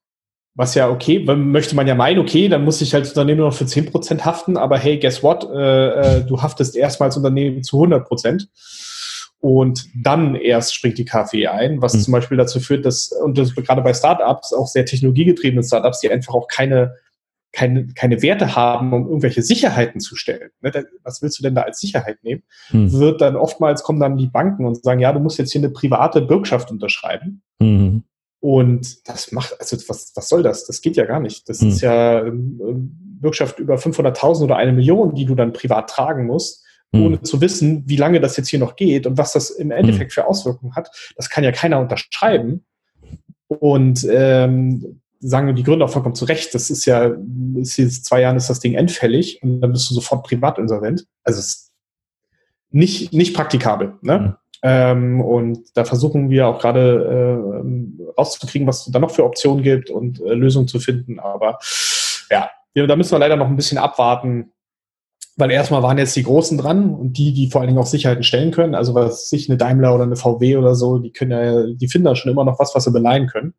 was 0.56 0.74
ja 0.74 0.88
okay, 0.88 1.18
möchte 1.18 1.76
man 1.76 1.86
ja 1.86 1.94
meinen, 1.94 2.18
okay, 2.18 2.48
dann 2.48 2.64
muss 2.64 2.80
ich 2.80 2.94
als 2.94 3.10
Unternehmen 3.10 3.40
nur 3.40 3.48
noch 3.48 3.56
für 3.56 3.66
10 3.66 3.90
Prozent 3.90 4.24
haften, 4.24 4.56
aber 4.56 4.78
hey, 4.78 4.98
guess 4.98 5.22
what? 5.22 5.44
Äh, 5.44 5.88
äh, 6.20 6.24
du 6.24 6.40
haftest 6.40 6.76
erstmal 6.76 7.10
als 7.10 7.16
Unternehmen 7.18 7.62
zu 7.62 7.76
100 7.76 8.08
Prozent 8.08 8.48
und 9.40 9.88
dann 9.94 10.34
erst 10.34 10.74
springt 10.74 10.98
die 10.98 11.04
KfW 11.04 11.46
ein, 11.46 11.82
was 11.82 11.94
mhm. 11.94 12.00
zum 12.00 12.12
Beispiel 12.12 12.36
dazu 12.36 12.60
führt, 12.60 12.84
dass, 12.84 13.12
und 13.12 13.38
das 13.38 13.54
gerade 13.54 13.82
bei 13.82 13.94
Startups, 13.94 14.52
auch 14.52 14.66
sehr 14.66 14.84
technologiegetriebene 14.84 15.62
Startups, 15.62 16.00
die 16.00 16.10
einfach 16.10 16.34
auch 16.34 16.48
keine, 16.48 16.96
keine, 17.52 17.86
keine 17.94 18.22
Werte 18.22 18.56
haben, 18.56 18.92
um 18.92 19.06
irgendwelche 19.06 19.42
Sicherheiten 19.42 20.00
zu 20.00 20.16
stellen. 20.16 20.50
Ne, 20.60 20.72
was 21.02 21.22
willst 21.22 21.38
du 21.38 21.42
denn 21.42 21.54
da 21.54 21.62
als 21.62 21.80
Sicherheit 21.80 22.18
nehmen? 22.22 22.42
Mhm. 22.70 22.92
Wird 22.92 23.20
dann 23.20 23.36
oftmals 23.36 23.82
kommen 23.82 24.00
dann 24.00 24.16
die 24.16 24.26
Banken 24.26 24.64
und 24.64 24.82
sagen, 24.82 25.00
ja, 25.00 25.12
du 25.12 25.20
musst 25.20 25.38
jetzt 25.38 25.52
hier 25.52 25.60
eine 25.60 25.70
private 25.70 26.22
Bürgschaft 26.22 26.70
unterschreiben. 26.70 27.42
Mhm. 27.58 28.04
Und 28.40 29.08
das 29.08 29.32
macht, 29.32 29.58
also 29.58 29.76
was, 29.88 30.12
was 30.14 30.28
soll 30.28 30.42
das? 30.42 30.66
Das 30.66 30.80
geht 30.80 30.96
ja 30.96 31.04
gar 31.04 31.20
nicht. 31.20 31.48
Das 31.48 31.60
mhm. 31.60 31.68
ist 31.68 31.80
ja, 31.80 32.24
ähm, 32.24 33.02
Bürgschaft 33.20 33.58
über 33.58 33.76
500.000 33.76 34.44
oder 34.44 34.56
eine 34.56 34.72
Million, 34.72 35.14
die 35.14 35.24
du 35.24 35.34
dann 35.34 35.52
privat 35.52 35.90
tragen 35.90 36.26
musst. 36.26 36.65
Ohne 36.92 37.22
zu 37.22 37.40
wissen, 37.40 37.82
wie 37.86 37.96
lange 37.96 38.20
das 38.20 38.36
jetzt 38.36 38.48
hier 38.48 38.58
noch 38.58 38.76
geht 38.76 39.06
und 39.06 39.18
was 39.18 39.32
das 39.32 39.50
im 39.50 39.70
Endeffekt 39.70 40.12
mhm. 40.12 40.14
für 40.14 40.26
Auswirkungen 40.26 40.74
hat, 40.74 40.90
das 41.16 41.30
kann 41.30 41.44
ja 41.44 41.52
keiner 41.52 41.80
unterschreiben. 41.80 42.64
Und 43.48 44.06
ähm, 44.10 45.00
sagen 45.20 45.54
die 45.54 45.62
Gründer 45.62 45.86
auch 45.86 45.90
vollkommen 45.90 46.14
zu 46.14 46.24
Recht, 46.24 46.54
das 46.54 46.70
ist 46.70 46.84
ja, 46.84 47.14
ist 47.56 47.76
jetzt 47.76 48.04
zwei 48.04 48.20
Jahren 48.20 48.36
ist 48.36 48.50
das 48.50 48.60
Ding 48.60 48.74
endfällig 48.74 49.42
und 49.42 49.60
dann 49.60 49.72
bist 49.72 49.90
du 49.90 49.94
sofort 49.94 50.26
privat 50.26 50.58
insolvent. 50.58 51.06
Also 51.24 51.40
es 51.40 51.46
ist 51.46 51.72
nicht, 52.70 53.12
nicht 53.12 53.34
praktikabel. 53.34 53.94
Ne? 54.02 54.18
Mhm. 54.18 54.34
Ähm, 54.62 55.20
und 55.20 55.76
da 55.76 55.84
versuchen 55.84 56.30
wir 56.30 56.48
auch 56.48 56.60
gerade 56.60 57.62
äh, 57.64 58.10
rauszukriegen, 58.18 58.66
was 58.66 58.86
es 58.86 58.92
da 58.92 58.98
noch 58.98 59.10
für 59.10 59.24
Optionen 59.24 59.62
gibt 59.62 59.90
und 59.90 60.20
äh, 60.20 60.34
Lösungen 60.34 60.68
zu 60.68 60.80
finden. 60.80 61.20
Aber 61.20 61.58
ja, 62.30 62.50
da 62.74 62.96
müssen 62.96 63.12
wir 63.12 63.18
leider 63.18 63.36
noch 63.36 63.46
ein 63.46 63.56
bisschen 63.56 63.78
abwarten, 63.78 64.52
weil 65.36 65.50
erstmal 65.50 65.82
waren 65.82 65.98
jetzt 65.98 66.16
die 66.16 66.22
Großen 66.22 66.56
dran 66.56 66.94
und 66.94 67.18
die, 67.18 67.32
die 67.32 67.50
vor 67.50 67.60
allen 67.60 67.68
Dingen 67.68 67.80
auch 67.80 67.86
Sicherheiten 67.86 68.24
stellen 68.24 68.50
können. 68.50 68.74
Also 68.74 68.94
was 68.94 69.28
sich 69.28 69.48
eine 69.48 69.58
Daimler 69.58 69.94
oder 69.94 70.04
eine 70.04 70.16
VW 70.16 70.56
oder 70.56 70.74
so, 70.74 70.98
die 70.98 71.12
können 71.12 71.30
ja, 71.30 71.66
die 71.66 71.88
finden 71.88 72.06
da 72.06 72.16
schon 72.16 72.32
immer 72.32 72.44
noch 72.44 72.58
was, 72.58 72.74
was 72.74 72.84
sie 72.84 72.90
beleihen 72.90 73.26
können. 73.26 73.54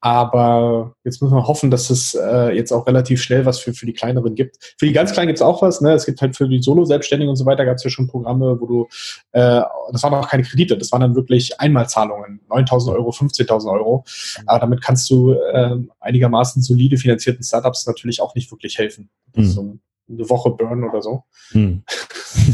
Aber 0.00 0.94
jetzt 1.02 1.22
müssen 1.22 1.34
wir 1.34 1.48
hoffen, 1.48 1.70
dass 1.70 1.88
es 1.88 2.14
äh, 2.14 2.54
jetzt 2.54 2.70
auch 2.70 2.86
relativ 2.86 3.20
schnell 3.22 3.46
was 3.46 3.58
für, 3.58 3.72
für 3.72 3.86
die 3.86 3.94
kleineren 3.94 4.34
gibt. 4.34 4.74
Für 4.78 4.86
die 4.86 4.92
ganz 4.92 5.12
Kleinen 5.12 5.28
gibt 5.28 5.38
es 5.38 5.42
auch 5.42 5.62
was. 5.62 5.80
Ne? 5.80 5.94
Es 5.94 6.04
gibt 6.04 6.20
halt 6.20 6.36
für 6.36 6.46
die 6.46 6.62
Solo-Selbstständigen 6.62 7.30
und 7.30 7.36
so 7.36 7.46
weiter 7.46 7.64
gab 7.64 7.76
es 7.76 7.82
ja 7.82 7.90
schon 7.90 8.06
Programme, 8.06 8.60
wo 8.60 8.66
du, 8.66 8.88
äh, 9.32 9.62
das 9.90 10.02
waren 10.02 10.14
auch 10.14 10.28
keine 10.28 10.42
Kredite, 10.42 10.76
das 10.76 10.92
waren 10.92 11.00
dann 11.00 11.16
wirklich 11.16 11.58
Einmalzahlungen, 11.58 12.40
9.000 12.48 12.92
Euro, 12.92 13.10
15.000 13.10 13.72
Euro. 13.72 14.04
Aber 14.44 14.60
damit 14.60 14.82
kannst 14.82 15.10
du 15.10 15.32
äh, 15.32 15.76
einigermaßen 15.98 16.62
solide 16.62 16.98
finanzierten 16.98 17.42
Startups 17.42 17.86
natürlich 17.86 18.20
auch 18.20 18.34
nicht 18.34 18.52
wirklich 18.52 18.78
helfen. 18.78 19.08
Mhm. 19.34 19.44
So 19.46 19.78
eine 20.08 20.28
Woche 20.28 20.50
Burn 20.50 20.84
oder 20.84 21.02
so. 21.02 21.24
Mhm. 21.52 21.82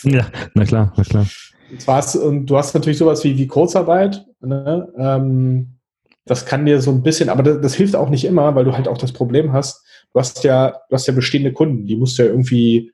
ja, 0.04 0.26
na 0.54 0.64
klar, 0.64 0.92
na 0.96 1.04
klar. 1.04 1.26
Und, 1.70 1.80
zwar 1.80 1.96
hast, 1.96 2.16
und 2.16 2.46
du 2.46 2.56
hast 2.56 2.74
natürlich 2.74 2.98
sowas 2.98 3.24
wie, 3.24 3.36
wie 3.36 3.46
Kurzarbeit. 3.46 4.24
Ne? 4.40 4.92
Ähm, 4.98 5.78
das 6.24 6.46
kann 6.46 6.66
dir 6.66 6.80
so 6.80 6.90
ein 6.90 7.02
bisschen, 7.02 7.28
aber 7.28 7.42
das, 7.42 7.60
das, 7.60 7.74
hilft 7.74 7.96
auch 7.96 8.08
nicht 8.08 8.24
immer, 8.24 8.54
weil 8.54 8.64
du 8.64 8.72
halt 8.72 8.88
auch 8.88 8.98
das 8.98 9.12
Problem 9.12 9.52
hast, 9.52 9.84
du 10.12 10.20
hast 10.20 10.44
ja, 10.44 10.80
du 10.88 10.94
hast 10.94 11.06
ja 11.06 11.14
bestehende 11.14 11.52
Kunden, 11.52 11.86
die 11.86 11.96
musst 11.96 12.18
du 12.18 12.24
ja 12.24 12.28
irgendwie, 12.28 12.92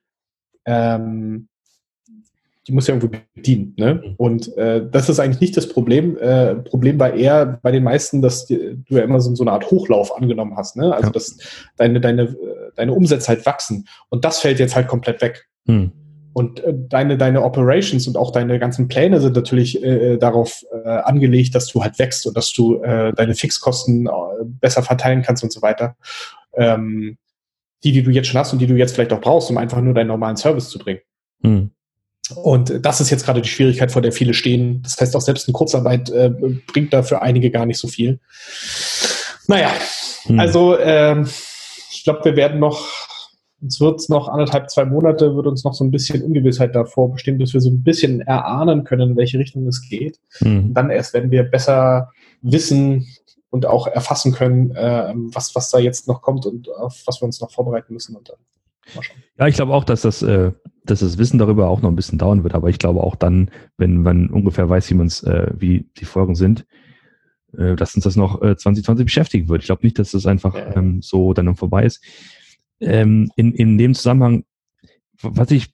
ähm, 0.66 1.48
die 2.66 2.72
musst 2.72 2.88
du 2.88 2.92
ja 2.92 2.98
irgendwie 2.98 3.20
bedienen. 3.34 3.74
Ne? 3.76 3.94
Mhm. 3.94 4.14
Und 4.16 4.56
äh, 4.56 4.86
das 4.88 5.08
ist 5.08 5.18
eigentlich 5.18 5.40
nicht 5.40 5.56
das 5.56 5.68
Problem. 5.68 6.16
Äh, 6.18 6.56
Problem 6.56 6.98
war 6.98 7.12
eher 7.12 7.58
bei 7.62 7.72
den 7.72 7.82
meisten, 7.82 8.22
dass 8.22 8.46
die, 8.46 8.76
du 8.88 8.96
ja 8.96 9.02
immer 9.02 9.20
so, 9.20 9.34
so, 9.34 9.42
eine 9.42 9.52
Art 9.52 9.70
Hochlauf 9.70 10.16
angenommen 10.16 10.56
hast. 10.56 10.76
Ne? 10.76 10.92
Also 10.94 11.08
ja. 11.08 11.12
dass 11.12 11.38
deine, 11.76 12.00
deine, 12.00 12.36
deine 12.76 12.92
Umsätze 12.92 13.28
halt 13.28 13.46
wachsen. 13.46 13.86
Und 14.10 14.24
das 14.24 14.40
fällt 14.40 14.60
jetzt 14.60 14.76
halt 14.76 14.86
komplett 14.86 15.20
weg. 15.22 15.48
Hm. 15.66 15.92
Und 16.34 16.60
äh, 16.60 16.72
deine, 16.74 17.18
deine 17.18 17.42
Operations 17.42 18.06
und 18.06 18.16
auch 18.16 18.30
deine 18.30 18.58
ganzen 18.58 18.88
Pläne 18.88 19.20
sind 19.20 19.34
natürlich 19.36 19.82
äh, 19.82 20.16
darauf 20.16 20.62
äh, 20.84 20.88
angelegt, 20.88 21.54
dass 21.54 21.66
du 21.66 21.82
halt 21.82 21.98
wächst 21.98 22.26
und 22.26 22.36
dass 22.36 22.52
du 22.52 22.80
äh, 22.82 23.12
deine 23.12 23.34
Fixkosten 23.34 24.06
äh, 24.06 24.10
besser 24.44 24.82
verteilen 24.82 25.22
kannst 25.22 25.42
und 25.42 25.52
so 25.52 25.62
weiter. 25.62 25.96
Ähm, 26.54 27.18
die, 27.84 27.90
die 27.90 28.02
du 28.04 28.10
jetzt 28.10 28.28
schon 28.28 28.38
hast 28.38 28.52
und 28.52 28.60
die 28.60 28.68
du 28.68 28.76
jetzt 28.76 28.94
vielleicht 28.94 29.12
auch 29.12 29.20
brauchst, 29.20 29.50
um 29.50 29.58
einfach 29.58 29.80
nur 29.80 29.94
deinen 29.94 30.06
normalen 30.06 30.36
Service 30.36 30.68
zu 30.68 30.78
bringen. 30.78 31.00
Hm. 31.42 31.72
Und 32.36 32.84
das 32.84 33.00
ist 33.00 33.10
jetzt 33.10 33.24
gerade 33.24 33.42
die 33.42 33.48
Schwierigkeit, 33.48 33.90
vor 33.90 34.02
der 34.02 34.12
viele 34.12 34.34
stehen. 34.34 34.82
Das 34.82 35.00
heißt, 35.00 35.14
auch 35.16 35.20
selbst 35.20 35.48
eine 35.48 35.52
Kurzarbeit 35.52 36.10
äh, 36.10 36.30
bringt 36.66 36.92
da 36.92 37.02
für 37.02 37.20
einige 37.20 37.50
gar 37.50 37.66
nicht 37.66 37.78
so 37.78 37.88
viel. 37.88 38.20
Naja, 39.48 39.72
hm. 40.24 40.38
also 40.38 40.76
äh, 40.76 41.20
ich 41.90 42.04
glaube, 42.04 42.24
wir 42.24 42.36
werden 42.36 42.60
noch 42.60 42.88
uns 43.62 43.80
wird 43.80 44.08
noch 44.08 44.28
anderthalb, 44.28 44.70
zwei 44.70 44.84
Monate, 44.84 45.36
wird 45.36 45.46
uns 45.46 45.62
noch 45.62 45.72
so 45.72 45.84
ein 45.84 45.92
bisschen 45.92 46.22
Ungewissheit 46.22 46.74
davor 46.74 47.12
bestehen, 47.12 47.38
bis 47.38 47.54
wir 47.54 47.60
so 47.60 47.70
ein 47.70 47.84
bisschen 47.84 48.20
erahnen 48.20 48.82
können, 48.82 49.10
in 49.10 49.16
welche 49.16 49.38
Richtung 49.38 49.68
es 49.68 49.88
geht. 49.88 50.18
Mhm. 50.40 50.74
Dann 50.74 50.90
erst 50.90 51.14
werden 51.14 51.30
wir 51.30 51.44
besser 51.44 52.10
wissen 52.40 53.06
und 53.50 53.66
auch 53.66 53.86
erfassen 53.86 54.32
können, 54.32 54.72
äh, 54.72 55.12
was, 55.14 55.54
was 55.54 55.70
da 55.70 55.78
jetzt 55.78 56.08
noch 56.08 56.22
kommt 56.22 56.44
und 56.44 56.68
auf 56.70 57.02
was 57.06 57.22
wir 57.22 57.26
uns 57.26 57.40
noch 57.40 57.52
vorbereiten 57.52 57.92
müssen. 57.92 58.16
Und 58.16 58.30
dann 58.30 58.36
mal 58.96 59.02
schauen. 59.02 59.22
Ja, 59.38 59.46
ich 59.46 59.54
glaube 59.54 59.72
auch, 59.74 59.84
dass 59.84 60.02
das, 60.02 60.22
äh, 60.22 60.50
dass 60.84 61.00
das 61.00 61.18
Wissen 61.18 61.38
darüber 61.38 61.68
auch 61.68 61.82
noch 61.82 61.90
ein 61.90 61.96
bisschen 61.96 62.18
dauern 62.18 62.42
wird. 62.42 62.54
Aber 62.54 62.68
ich 62.68 62.78
glaube 62.78 63.02
auch 63.02 63.16
dann, 63.16 63.50
wenn 63.76 64.02
man 64.02 64.28
ungefähr 64.28 64.68
weiß, 64.68 64.90
wie, 64.90 64.94
man's, 64.94 65.22
äh, 65.22 65.52
wie 65.56 65.86
die 65.98 66.04
Folgen 66.04 66.34
sind, 66.34 66.66
äh, 67.56 67.76
dass 67.76 67.94
uns 67.94 68.04
das 68.04 68.16
noch 68.16 68.42
äh, 68.42 68.56
2020 68.56 69.06
beschäftigen 69.06 69.48
wird. 69.48 69.62
Ich 69.62 69.66
glaube 69.66 69.84
nicht, 69.84 69.98
dass 69.98 70.10
das 70.10 70.26
einfach 70.26 70.56
ähm, 70.74 71.00
so 71.02 71.34
dann 71.34 71.54
vorbei 71.54 71.84
ist 71.84 72.02
ähm, 72.82 73.30
in, 73.36 73.52
in 73.52 73.78
dem 73.78 73.94
Zusammenhang, 73.94 74.44
was 75.22 75.50
ich 75.50 75.72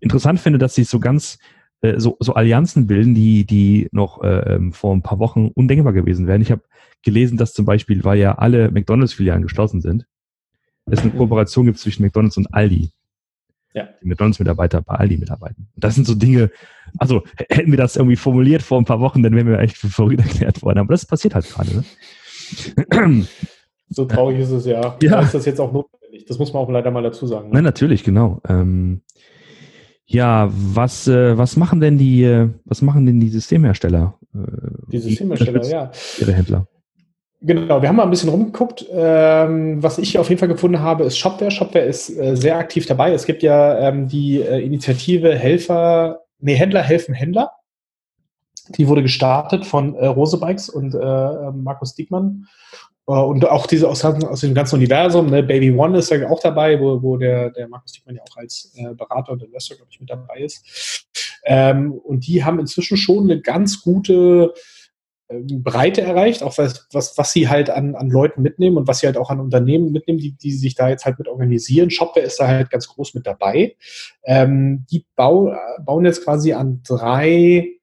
interessant 0.00 0.40
finde, 0.40 0.58
dass 0.58 0.74
sich 0.74 0.88
so 0.88 0.98
ganz 0.98 1.38
äh, 1.82 2.00
so, 2.00 2.16
so 2.20 2.34
Allianzen 2.34 2.86
bilden, 2.86 3.14
die, 3.14 3.44
die 3.44 3.88
noch 3.92 4.22
äh, 4.22 4.54
ähm, 4.54 4.72
vor 4.72 4.94
ein 4.94 5.02
paar 5.02 5.18
Wochen 5.18 5.48
undenkbar 5.54 5.92
gewesen 5.92 6.26
wären. 6.26 6.40
Ich 6.40 6.50
habe 6.50 6.62
gelesen, 7.02 7.36
dass 7.36 7.52
zum 7.52 7.66
Beispiel, 7.66 8.04
weil 8.04 8.18
ja 8.18 8.36
alle 8.36 8.70
McDonalds-Filialen 8.70 9.42
geschlossen 9.42 9.80
sind, 9.80 10.06
es 10.86 11.00
eine 11.00 11.12
mhm. 11.12 11.18
Kooperation 11.18 11.66
gibt 11.66 11.78
zwischen 11.78 12.02
McDonalds 12.02 12.36
und 12.36 12.52
Aldi. 12.54 12.90
Ja. 13.76 13.90
Die 14.02 14.08
McDonalds-Mitarbeiter 14.08 14.80
bei 14.80 14.94
Aldi 14.94 15.18
mitarbeiten. 15.18 15.68
Und 15.74 15.84
das 15.84 15.94
sind 15.94 16.06
so 16.06 16.14
Dinge, 16.14 16.50
also 16.96 17.24
hätten 17.50 17.70
wir 17.70 17.76
das 17.76 17.96
irgendwie 17.96 18.16
formuliert 18.16 18.62
vor 18.62 18.78
ein 18.78 18.86
paar 18.86 19.00
Wochen, 19.00 19.22
dann 19.22 19.36
wären 19.36 19.46
wir 19.46 19.58
echt 19.58 19.76
für 19.76 19.88
verrückt 19.88 20.20
erklärt 20.22 20.62
worden. 20.62 20.78
Aber 20.78 20.94
das 20.94 21.04
passiert 21.04 21.34
halt 21.34 21.46
gerade. 21.46 21.84
Ne? 22.90 23.26
So 23.90 24.06
traurig 24.06 24.38
ist 24.38 24.50
es 24.50 24.64
ja. 24.64 24.96
ja. 25.02 25.20
Ist 25.20 25.34
das 25.34 25.44
jetzt 25.44 25.60
auch 25.60 25.74
notwendig? 25.74 26.24
Das 26.26 26.38
muss 26.38 26.54
man 26.54 26.62
auch 26.62 26.70
leider 26.70 26.90
mal 26.90 27.02
dazu 27.02 27.26
sagen. 27.26 27.48
Ne? 27.48 27.56
Nein, 27.56 27.64
natürlich, 27.64 28.02
genau. 28.02 28.40
Ähm, 28.48 29.02
ja, 30.06 30.48
was, 30.50 31.06
äh, 31.06 31.36
was 31.36 31.58
machen 31.58 31.80
denn 31.80 31.98
die, 31.98 32.24
äh, 32.24 32.48
was 32.64 32.80
machen 32.80 33.04
denn 33.04 33.20
die 33.20 33.28
Systemhersteller? 33.28 34.18
Äh, 34.34 34.38
die 34.90 34.98
Systemhersteller, 34.98 35.60
die, 35.60 35.70
ja. 35.70 35.90
Ihre 36.18 36.32
Händler. 36.32 36.66
Genau, 37.46 37.80
wir 37.80 37.88
haben 37.88 37.94
mal 37.94 38.02
ein 38.02 38.10
bisschen 38.10 38.30
rumgeguckt. 38.30 38.86
Ähm, 38.90 39.80
was 39.80 39.98
ich 39.98 40.18
auf 40.18 40.28
jeden 40.28 40.40
Fall 40.40 40.48
gefunden 40.48 40.80
habe, 40.80 41.04
ist 41.04 41.16
Shopware. 41.16 41.52
Shopware 41.52 41.84
ist 41.84 42.10
äh, 42.10 42.36
sehr 42.36 42.58
aktiv 42.58 42.86
dabei. 42.86 43.12
Es 43.12 43.24
gibt 43.24 43.44
ja 43.44 43.78
ähm, 43.78 44.08
die 44.08 44.40
äh, 44.40 44.58
Initiative 44.64 45.32
Helfer, 45.32 46.22
nee, 46.40 46.56
Händler 46.56 46.82
helfen 46.82 47.14
Händler. 47.14 47.52
Die 48.70 48.88
wurde 48.88 49.02
gestartet 49.02 49.64
von 49.64 49.94
äh, 49.94 50.06
Rose 50.06 50.40
Bikes 50.40 50.68
und 50.68 50.96
äh, 50.96 51.52
Markus 51.52 51.94
Diekmann. 51.94 52.48
Äh, 53.06 53.12
und 53.12 53.48
auch 53.48 53.68
diese 53.68 53.88
aus, 53.88 54.04
aus 54.04 54.40
dem 54.40 54.54
ganzen 54.54 54.74
Universum, 54.74 55.30
ne, 55.30 55.44
Baby 55.44 55.70
One 55.70 55.98
ist 55.98 56.10
ja 56.10 56.28
auch 56.28 56.40
dabei, 56.40 56.80
wo, 56.80 57.00
wo 57.00 57.16
der, 57.16 57.50
der 57.50 57.68
Markus 57.68 57.92
Dickmann 57.92 58.16
ja 58.16 58.22
auch 58.28 58.36
als 58.38 58.72
äh, 58.74 58.92
Berater 58.92 59.30
und 59.30 59.44
Investor, 59.44 59.76
glaube 59.76 59.90
ich, 59.92 60.00
mit 60.00 60.10
dabei 60.10 60.38
ist. 60.40 61.06
Ähm, 61.44 61.92
und 61.92 62.26
die 62.26 62.42
haben 62.42 62.58
inzwischen 62.58 62.96
schon 62.96 63.30
eine 63.30 63.40
ganz 63.40 63.82
gute 63.82 64.52
ähm, 64.52 64.52
Breite 65.28 66.02
erreicht, 66.02 66.42
auch 66.42 66.56
was, 66.56 66.86
was, 66.92 67.18
was 67.18 67.32
sie 67.32 67.48
halt 67.48 67.68
an, 67.68 67.96
an 67.96 68.10
Leuten 68.10 68.42
mitnehmen 68.42 68.76
und 68.76 68.86
was 68.86 69.00
sie 69.00 69.06
halt 69.06 69.16
auch 69.16 69.30
an 69.30 69.40
Unternehmen 69.40 69.90
mitnehmen, 69.90 70.20
die, 70.20 70.32
die 70.32 70.52
sich 70.52 70.74
da 70.74 70.88
jetzt 70.88 71.04
halt 71.04 71.18
mit 71.18 71.26
organisieren. 71.26 71.90
Shopware 71.90 72.24
ist 72.24 72.38
da 72.38 72.46
halt 72.46 72.70
ganz 72.70 72.86
groß 72.88 73.14
mit 73.14 73.26
dabei. 73.26 73.74
Ähm, 74.24 74.86
die 74.90 75.04
bau, 75.16 75.52
bauen 75.84 76.04
jetzt 76.04 76.24
quasi 76.24 76.52
an 76.52 76.80
drei 76.86 77.76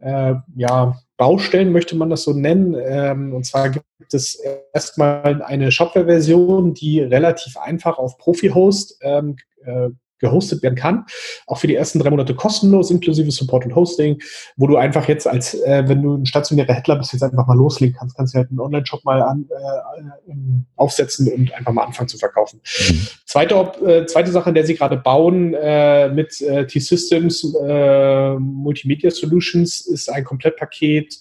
äh, 0.00 0.34
ja, 0.54 0.98
Baustellen, 1.16 1.72
möchte 1.72 1.96
man 1.96 2.10
das 2.10 2.24
so 2.24 2.34
nennen. 2.34 2.76
Ähm, 2.78 3.32
und 3.32 3.46
zwar 3.46 3.70
gibt 3.70 4.12
es 4.12 4.38
erstmal 4.74 5.42
eine 5.42 5.72
Shopware-Version, 5.72 6.74
die 6.74 7.00
relativ 7.00 7.56
einfach 7.56 7.96
auf 7.96 8.18
Profi-Host 8.18 8.98
ähm, 9.00 9.36
äh, 9.64 9.88
gehostet 10.18 10.62
werden 10.62 10.74
kann. 10.74 11.04
Auch 11.46 11.58
für 11.58 11.66
die 11.66 11.74
ersten 11.74 11.98
drei 11.98 12.10
Monate 12.10 12.34
kostenlos, 12.34 12.90
inklusive 12.90 13.30
Support 13.30 13.66
und 13.66 13.74
Hosting, 13.74 14.20
wo 14.56 14.66
du 14.66 14.76
einfach 14.76 15.08
jetzt 15.08 15.26
als, 15.26 15.54
äh, 15.54 15.84
wenn 15.86 16.02
du 16.02 16.14
ein 16.14 16.26
stationärer 16.26 16.74
Händler 16.74 16.96
bist, 16.96 17.12
jetzt 17.12 17.22
einfach 17.22 17.46
mal 17.46 17.56
loslegen 17.56 17.96
kannst, 17.98 18.16
kannst 18.16 18.34
du 18.34 18.38
halt 18.38 18.50
einen 18.50 18.60
Online-Shop 18.60 19.04
mal 19.04 19.22
an, 19.22 19.46
äh, 19.50 20.30
ähm, 20.30 20.66
aufsetzen 20.76 21.32
und 21.32 21.52
einfach 21.54 21.72
mal 21.72 21.84
anfangen 21.84 22.08
zu 22.08 22.18
verkaufen. 22.18 22.60
Mhm. 22.88 23.06
Zweite, 23.24 23.54
äh, 23.86 24.06
zweite 24.06 24.30
Sache, 24.30 24.50
in 24.50 24.54
der 24.54 24.66
sie 24.66 24.74
gerade 24.74 24.96
bauen 24.96 25.54
äh, 25.54 26.08
mit 26.08 26.40
äh, 26.40 26.66
T-Systems 26.66 27.54
äh, 27.66 28.34
Multimedia 28.34 29.10
Solutions, 29.10 29.80
ist 29.86 30.10
ein 30.10 30.24
Komplettpaket 30.24 31.18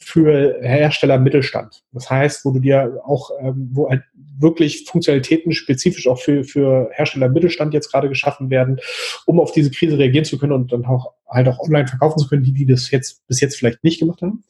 für 0.00 0.58
Hersteller 0.62 1.18
Mittelstand. 1.18 1.82
Das 1.92 2.10
heißt, 2.10 2.44
wo 2.44 2.52
du 2.52 2.60
dir 2.60 3.00
auch, 3.04 3.30
ähm, 3.40 3.70
wo 3.72 3.88
halt 3.88 4.02
wirklich 4.40 4.84
Funktionalitäten 4.88 5.52
spezifisch 5.52 6.06
auch 6.06 6.20
für, 6.20 6.44
für 6.44 6.90
Hersteller 6.92 7.28
Mittelstand 7.28 7.74
jetzt 7.74 7.90
gerade 7.90 8.08
geschaffen 8.08 8.50
werden, 8.50 8.78
um 9.26 9.40
auf 9.40 9.52
diese 9.52 9.70
Krise 9.70 9.98
reagieren 9.98 10.24
zu 10.24 10.38
können 10.38 10.52
und 10.52 10.72
dann 10.72 10.84
auch 10.84 11.12
halt 11.28 11.48
auch 11.48 11.58
online 11.58 11.88
verkaufen 11.88 12.18
zu 12.18 12.28
können, 12.28 12.42
die, 12.42 12.52
die 12.52 12.66
das 12.66 12.90
jetzt 12.90 13.26
bis 13.26 13.40
jetzt 13.40 13.56
vielleicht 13.56 13.84
nicht 13.84 13.98
gemacht 13.98 14.22
haben. 14.22 14.44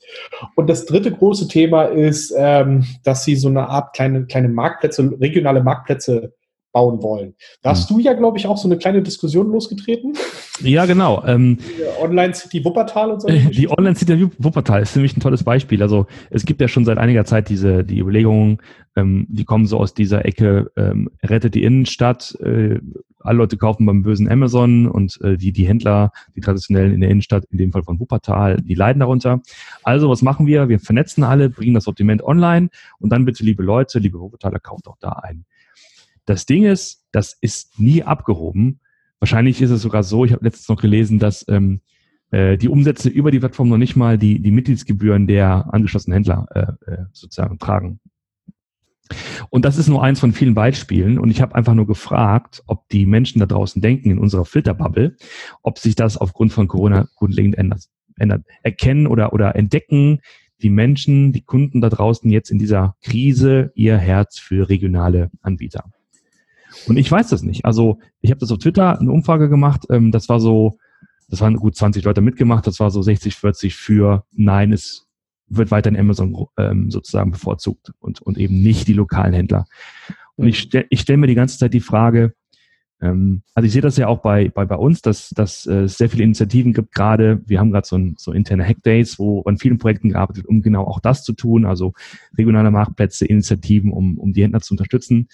Und 0.54 0.68
das 0.68 0.86
dritte 0.86 1.10
große 1.10 1.48
Thema 1.48 1.84
ist, 1.84 2.32
ähm, 2.36 2.84
dass 3.02 3.24
sie 3.24 3.36
so 3.36 3.48
eine 3.48 3.68
Art 3.68 3.94
kleine, 3.94 4.26
kleine 4.26 4.48
Marktplätze, 4.48 5.16
regionale 5.20 5.62
Marktplätze 5.62 6.34
bauen 6.72 7.02
wollen. 7.02 7.34
Da 7.62 7.70
hast 7.70 7.88
hm. 7.88 7.96
du 7.96 8.02
ja, 8.02 8.12
glaube 8.14 8.38
ich, 8.38 8.46
auch 8.46 8.56
so 8.56 8.68
eine 8.68 8.78
kleine 8.78 9.02
Diskussion 9.02 9.50
losgetreten. 9.50 10.14
Ja, 10.60 10.86
genau. 10.86 11.22
Ähm, 11.26 11.58
Online 12.00 12.34
City 12.34 12.64
Wuppertal 12.64 13.12
und 13.12 13.22
so. 13.22 13.28
Die 13.50 13.70
Online 13.70 13.94
City 13.94 14.28
Wuppertal 14.38 14.82
ist 14.82 14.94
nämlich 14.96 15.16
ein 15.16 15.20
tolles 15.20 15.44
Beispiel. 15.44 15.82
Also 15.82 16.06
es 16.30 16.44
gibt 16.44 16.60
ja 16.60 16.68
schon 16.68 16.84
seit 16.84 16.98
einiger 16.98 17.24
Zeit 17.24 17.48
diese 17.48 17.84
die 17.84 17.98
Überlegungen, 17.98 18.58
ähm, 18.96 19.26
die 19.28 19.44
kommen 19.44 19.66
so 19.66 19.78
aus 19.78 19.94
dieser 19.94 20.24
Ecke, 20.24 20.70
ähm, 20.76 21.10
rettet 21.22 21.54
die 21.54 21.62
Innenstadt, 21.62 22.34
äh, 22.40 22.80
alle 23.20 23.38
Leute 23.38 23.56
kaufen 23.56 23.86
beim 23.86 24.02
bösen 24.02 24.28
Amazon 24.28 24.86
und 24.86 25.20
äh, 25.22 25.36
die, 25.36 25.52
die 25.52 25.66
Händler, 25.66 26.12
die 26.34 26.40
traditionellen 26.40 26.92
in 26.94 27.00
der 27.00 27.10
Innenstadt, 27.10 27.44
in 27.50 27.58
dem 27.58 27.72
Fall 27.72 27.82
von 27.82 28.00
Wuppertal, 28.00 28.60
die 28.60 28.74
leiden 28.74 29.00
darunter. 29.00 29.40
Also 29.82 30.08
was 30.08 30.22
machen 30.22 30.46
wir? 30.46 30.68
Wir 30.68 30.80
vernetzen 30.80 31.24
alle, 31.24 31.50
bringen 31.50 31.74
das 31.74 31.84
Sortiment 31.84 32.22
online 32.22 32.68
und 32.98 33.10
dann 33.10 33.24
bitte, 33.24 33.44
liebe 33.44 33.62
Leute, 33.62 33.98
liebe 33.98 34.18
Wuppertaler, 34.18 34.60
kauft 34.60 34.88
auch 34.88 34.96
da 35.00 35.10
ein. 35.10 35.44
Das 36.28 36.44
Ding 36.44 36.64
ist, 36.64 37.06
das 37.10 37.38
ist 37.40 37.80
nie 37.80 38.02
abgehoben. 38.02 38.80
Wahrscheinlich 39.18 39.62
ist 39.62 39.70
es 39.70 39.80
sogar 39.80 40.02
so, 40.02 40.26
ich 40.26 40.32
habe 40.32 40.44
letztens 40.44 40.68
noch 40.68 40.80
gelesen, 40.80 41.18
dass 41.18 41.42
ähm, 41.48 41.80
äh, 42.30 42.58
die 42.58 42.68
Umsätze 42.68 43.08
über 43.08 43.30
die 43.30 43.38
Plattform 43.38 43.70
noch 43.70 43.78
nicht 43.78 43.96
mal 43.96 44.18
die, 44.18 44.38
die 44.38 44.50
Mitgliedsgebühren 44.50 45.26
der 45.26 45.72
angeschlossenen 45.72 46.12
Händler 46.12 46.46
äh, 46.54 46.92
äh, 46.92 47.04
sozusagen 47.12 47.58
tragen. 47.58 48.00
Und 49.48 49.64
das 49.64 49.78
ist 49.78 49.88
nur 49.88 50.04
eins 50.04 50.20
von 50.20 50.34
vielen 50.34 50.52
Beispielen. 50.52 51.18
Und 51.18 51.30
ich 51.30 51.40
habe 51.40 51.54
einfach 51.54 51.72
nur 51.72 51.86
gefragt, 51.86 52.62
ob 52.66 52.86
die 52.90 53.06
Menschen 53.06 53.38
da 53.38 53.46
draußen 53.46 53.80
denken, 53.80 54.10
in 54.10 54.18
unserer 54.18 54.44
Filterbubble, 54.44 55.16
ob 55.62 55.78
sich 55.78 55.94
das 55.94 56.18
aufgrund 56.18 56.52
von 56.52 56.68
Corona 56.68 57.08
grundlegend 57.16 57.56
ändert. 57.56 57.84
ändert. 58.18 58.44
Erkennen 58.62 59.06
oder, 59.06 59.32
oder 59.32 59.56
entdecken 59.56 60.20
die 60.60 60.68
Menschen, 60.68 61.32
die 61.32 61.40
Kunden 61.40 61.80
da 61.80 61.88
draußen 61.88 62.30
jetzt 62.30 62.50
in 62.50 62.58
dieser 62.58 62.96
Krise 63.00 63.72
ihr 63.74 63.96
Herz 63.96 64.38
für 64.38 64.68
regionale 64.68 65.30
Anbieter. 65.40 65.84
Und 66.86 66.96
ich 66.96 67.10
weiß 67.10 67.28
das 67.28 67.42
nicht. 67.42 67.64
Also 67.64 67.98
ich 68.20 68.30
habe 68.30 68.40
das 68.40 68.50
auf 68.50 68.58
Twitter 68.58 68.98
eine 68.98 69.10
Umfrage 69.10 69.48
gemacht. 69.48 69.86
Ähm, 69.90 70.12
das 70.12 70.28
war 70.28 70.40
so, 70.40 70.78
das 71.28 71.40
waren 71.40 71.56
gut 71.56 71.76
20 71.76 72.04
Leute 72.04 72.20
mitgemacht. 72.20 72.66
Das 72.66 72.80
war 72.80 72.90
so 72.90 73.02
60, 73.02 73.34
40 73.34 73.74
für 73.74 74.24
Nein, 74.32 74.72
es 74.72 75.06
wird 75.48 75.70
weiterhin 75.70 75.98
Amazon 75.98 76.46
ähm, 76.58 76.90
sozusagen 76.90 77.30
bevorzugt 77.30 77.92
und, 78.00 78.20
und 78.20 78.38
eben 78.38 78.62
nicht 78.62 78.86
die 78.88 78.92
lokalen 78.92 79.32
Händler. 79.32 79.66
Und 80.36 80.46
ich, 80.46 80.58
stell, 80.58 80.86
ich 80.90 81.00
stelle 81.00 81.18
mir 81.18 81.26
die 81.26 81.34
ganze 81.34 81.58
Zeit 81.58 81.74
die 81.74 81.80
Frage, 81.80 82.34
ähm, 83.00 83.42
also 83.54 83.66
ich 83.66 83.72
sehe 83.72 83.82
das 83.82 83.96
ja 83.96 84.08
auch 84.08 84.20
bei, 84.20 84.48
bei, 84.48 84.64
bei 84.64 84.76
uns, 84.76 85.02
dass, 85.02 85.30
dass 85.30 85.66
äh, 85.66 85.82
es 85.82 85.96
sehr 85.98 86.10
viele 86.10 86.24
Initiativen 86.24 86.72
gibt 86.72 86.94
gerade. 86.94 87.40
Wir 87.46 87.60
haben 87.60 87.70
gerade 87.70 87.86
so, 87.86 87.96
ein, 87.96 88.16
so 88.18 88.32
interne 88.32 88.64
Hackdays, 88.64 89.18
wo 89.18 89.42
an 89.42 89.58
vielen 89.58 89.78
Projekten 89.78 90.10
gearbeitet, 90.10 90.46
um 90.46 90.62
genau 90.62 90.84
auch 90.84 91.00
das 91.00 91.24
zu 91.24 91.32
tun, 91.32 91.64
also 91.64 91.92
regionale 92.36 92.70
Marktplätze, 92.70 93.26
Initiativen, 93.26 93.92
um, 93.92 94.18
um 94.18 94.32
die 94.32 94.42
Händler 94.42 94.60
zu 94.60 94.74
unterstützen 94.74 95.28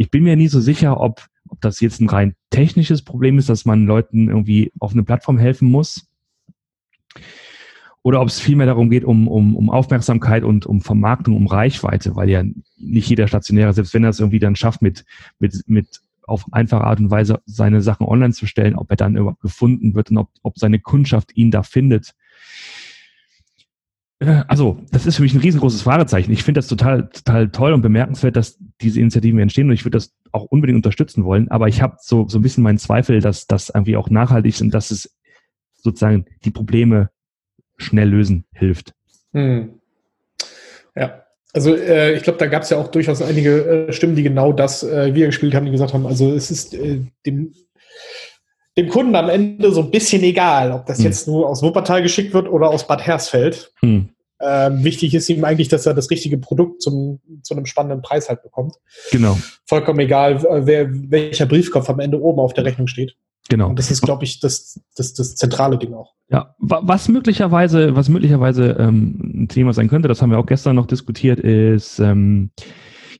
ich 0.00 0.10
bin 0.10 0.24
mir 0.24 0.34
nie 0.34 0.48
so 0.48 0.60
sicher, 0.60 0.98
ob, 0.98 1.26
ob 1.50 1.60
das 1.60 1.78
jetzt 1.80 2.00
ein 2.00 2.08
rein 2.08 2.34
technisches 2.48 3.02
Problem 3.02 3.36
ist, 3.36 3.50
dass 3.50 3.66
man 3.66 3.84
Leuten 3.84 4.28
irgendwie 4.28 4.72
auf 4.80 4.92
eine 4.92 5.02
Plattform 5.02 5.36
helfen 5.36 5.70
muss. 5.70 6.08
Oder 8.00 8.22
ob 8.22 8.28
es 8.28 8.40
vielmehr 8.40 8.66
darum 8.66 8.88
geht, 8.88 9.04
um, 9.04 9.28
um, 9.28 9.54
um 9.54 9.68
Aufmerksamkeit 9.68 10.42
und 10.42 10.64
um 10.64 10.80
Vermarktung, 10.80 11.36
um 11.36 11.46
Reichweite, 11.46 12.16
weil 12.16 12.30
ja 12.30 12.42
nicht 12.78 13.10
jeder 13.10 13.28
Stationäre, 13.28 13.74
selbst 13.74 13.92
wenn 13.92 14.02
er 14.02 14.08
es 14.08 14.20
irgendwie 14.20 14.38
dann 14.38 14.56
schafft, 14.56 14.80
mit, 14.80 15.04
mit, 15.38 15.64
mit 15.66 16.00
auf 16.22 16.46
einfache 16.50 16.84
Art 16.84 16.98
und 16.98 17.10
Weise 17.10 17.42
seine 17.44 17.82
Sachen 17.82 18.06
online 18.06 18.32
zu 18.32 18.46
stellen, 18.46 18.76
ob 18.76 18.88
er 18.88 18.96
dann 18.96 19.16
überhaupt 19.16 19.42
gefunden 19.42 19.94
wird 19.94 20.10
und 20.10 20.16
ob, 20.16 20.30
ob 20.42 20.58
seine 20.58 20.78
Kundschaft 20.78 21.36
ihn 21.36 21.50
da 21.50 21.62
findet. 21.62 22.14
Äh, 24.20 24.44
also, 24.46 24.78
das 24.92 25.06
ist 25.06 25.16
für 25.16 25.22
mich 25.22 25.34
ein 25.34 25.40
riesengroßes 25.40 25.82
Fragezeichen. 25.82 26.30
Ich 26.30 26.44
finde 26.44 26.58
das 26.58 26.68
total, 26.68 27.08
total 27.08 27.48
toll 27.48 27.72
und 27.72 27.82
bemerkenswert, 27.82 28.36
dass 28.36 28.58
diese 28.80 29.00
Initiativen 29.00 29.40
entstehen 29.40 29.66
und 29.68 29.72
ich 29.72 29.84
würde 29.84 29.96
das 29.96 30.12
auch 30.32 30.44
unbedingt 30.44 30.76
unterstützen 30.76 31.24
wollen. 31.24 31.50
Aber 31.50 31.68
ich 31.68 31.82
habe 31.82 31.96
so, 32.00 32.28
so 32.28 32.38
ein 32.38 32.42
bisschen 32.42 32.62
meinen 32.62 32.78
Zweifel, 32.78 33.20
dass 33.20 33.46
das 33.46 33.70
irgendwie 33.70 33.96
auch 33.96 34.10
nachhaltig 34.10 34.54
ist 34.54 34.62
und 34.62 34.72
dass 34.72 34.90
es 34.90 35.16
sozusagen 35.74 36.26
die 36.44 36.50
Probleme 36.50 37.10
schnell 37.78 38.08
lösen 38.10 38.44
hilft. 38.52 38.94
Hm. 39.32 39.70
Ja, 40.94 41.24
also 41.52 41.74
äh, 41.74 42.14
ich 42.14 42.22
glaube, 42.22 42.38
da 42.38 42.46
gab 42.46 42.62
es 42.62 42.70
ja 42.70 42.76
auch 42.76 42.88
durchaus 42.88 43.22
einige 43.22 43.88
äh, 43.88 43.92
Stimmen, 43.92 44.16
die 44.16 44.22
genau 44.22 44.52
das 44.52 44.82
äh, 44.82 45.14
wir 45.14 45.26
gespielt 45.26 45.54
haben, 45.54 45.64
die 45.64 45.72
gesagt 45.72 45.94
haben, 45.94 46.06
also 46.06 46.32
es 46.32 46.50
ist 46.50 46.74
äh, 46.74 47.00
dem 47.24 47.54
dem 48.76 48.88
Kunden 48.88 49.14
am 49.16 49.28
Ende 49.28 49.72
so 49.72 49.82
ein 49.82 49.90
bisschen 49.90 50.22
egal, 50.22 50.72
ob 50.72 50.86
das 50.86 50.98
hm. 50.98 51.04
jetzt 51.06 51.26
nur 51.26 51.48
aus 51.48 51.62
Wuppertal 51.62 52.02
geschickt 52.02 52.32
wird 52.34 52.48
oder 52.48 52.70
aus 52.70 52.86
Bad 52.86 53.06
Hersfeld. 53.06 53.72
Hm. 53.80 54.10
Ähm, 54.42 54.84
wichtig 54.84 55.14
ist 55.14 55.28
ihm 55.28 55.44
eigentlich, 55.44 55.68
dass 55.68 55.84
er 55.84 55.92
das 55.92 56.10
richtige 56.10 56.38
Produkt 56.38 56.80
zum, 56.80 57.20
zu 57.42 57.54
einem 57.54 57.66
spannenden 57.66 58.00
Preis 58.00 58.28
halt 58.28 58.42
bekommt. 58.42 58.76
Genau. 59.10 59.36
Vollkommen 59.66 60.00
egal, 60.00 60.42
wer, 60.66 60.88
welcher 61.10 61.46
Briefkopf 61.46 61.90
am 61.90 62.00
Ende 62.00 62.20
oben 62.20 62.40
auf 62.40 62.54
der 62.54 62.64
Rechnung 62.64 62.86
steht. 62.86 63.16
Genau. 63.50 63.68
Und 63.68 63.78
das 63.78 63.90
ist, 63.90 64.00
glaube 64.00 64.24
ich, 64.24 64.40
das, 64.40 64.80
das, 64.96 65.12
das 65.12 65.34
zentrale 65.34 65.76
Ding 65.76 65.92
auch. 65.92 66.14
Ja, 66.30 66.54
was 66.58 67.08
möglicherweise, 67.08 67.96
was 67.96 68.08
möglicherweise 68.08 68.76
ähm, 68.78 69.42
ein 69.42 69.48
Thema 69.48 69.72
sein 69.72 69.88
könnte, 69.88 70.06
das 70.08 70.22
haben 70.22 70.30
wir 70.30 70.38
auch 70.38 70.46
gestern 70.46 70.76
noch 70.76 70.86
diskutiert, 70.86 71.40
ist 71.40 71.98
ähm, 71.98 72.50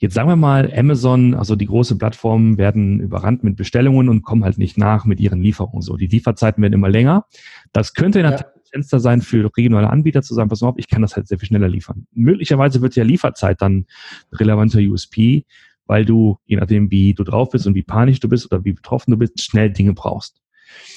Jetzt 0.00 0.14
sagen 0.14 0.30
wir 0.30 0.36
mal, 0.36 0.72
Amazon, 0.74 1.34
also 1.34 1.56
die 1.56 1.66
große 1.66 1.96
Plattformen 1.98 2.56
werden 2.56 3.00
überrannt 3.00 3.44
mit 3.44 3.56
Bestellungen 3.56 4.08
und 4.08 4.22
kommen 4.22 4.44
halt 4.44 4.56
nicht 4.56 4.78
nach 4.78 5.04
mit 5.04 5.20
ihren 5.20 5.42
Lieferungen. 5.42 5.82
So, 5.82 5.98
die 5.98 6.06
Lieferzeiten 6.06 6.62
werden 6.62 6.72
immer 6.72 6.88
länger. 6.88 7.26
Das 7.72 7.92
könnte 7.92 8.20
in 8.20 8.26
der 8.26 8.38
ja. 8.38 8.46
Fenster 8.70 8.98
sein 8.98 9.20
für 9.20 9.50
regionale 9.54 9.90
Anbieter 9.90 10.22
zu 10.22 10.34
sagen, 10.34 10.48
pass 10.48 10.62
mal 10.62 10.68
auf, 10.68 10.78
ich 10.78 10.88
kann 10.88 11.02
das 11.02 11.16
halt 11.16 11.28
sehr 11.28 11.38
viel 11.38 11.48
schneller 11.48 11.68
liefern. 11.68 12.06
Möglicherweise 12.12 12.80
wird 12.80 12.96
ja 12.96 13.04
Lieferzeit 13.04 13.60
dann 13.60 13.84
relevanter 14.32 14.78
USP, 14.78 15.44
weil 15.84 16.06
du, 16.06 16.38
je 16.46 16.56
nachdem, 16.56 16.90
wie 16.90 17.12
du 17.12 17.22
drauf 17.22 17.50
bist 17.50 17.66
und 17.66 17.74
wie 17.74 17.82
panisch 17.82 18.20
du 18.20 18.28
bist 18.28 18.50
oder 18.50 18.64
wie 18.64 18.72
betroffen 18.72 19.10
du 19.10 19.18
bist, 19.18 19.42
schnell 19.42 19.70
Dinge 19.70 19.92
brauchst. 19.92 20.40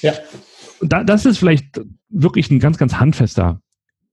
Ja. 0.01 0.13
Da, 0.81 1.03
das 1.03 1.25
ist 1.25 1.39
vielleicht 1.39 1.81
wirklich 2.07 2.49
ein 2.51 2.59
ganz, 2.59 2.77
ganz 2.77 2.93
handfester, 2.93 3.61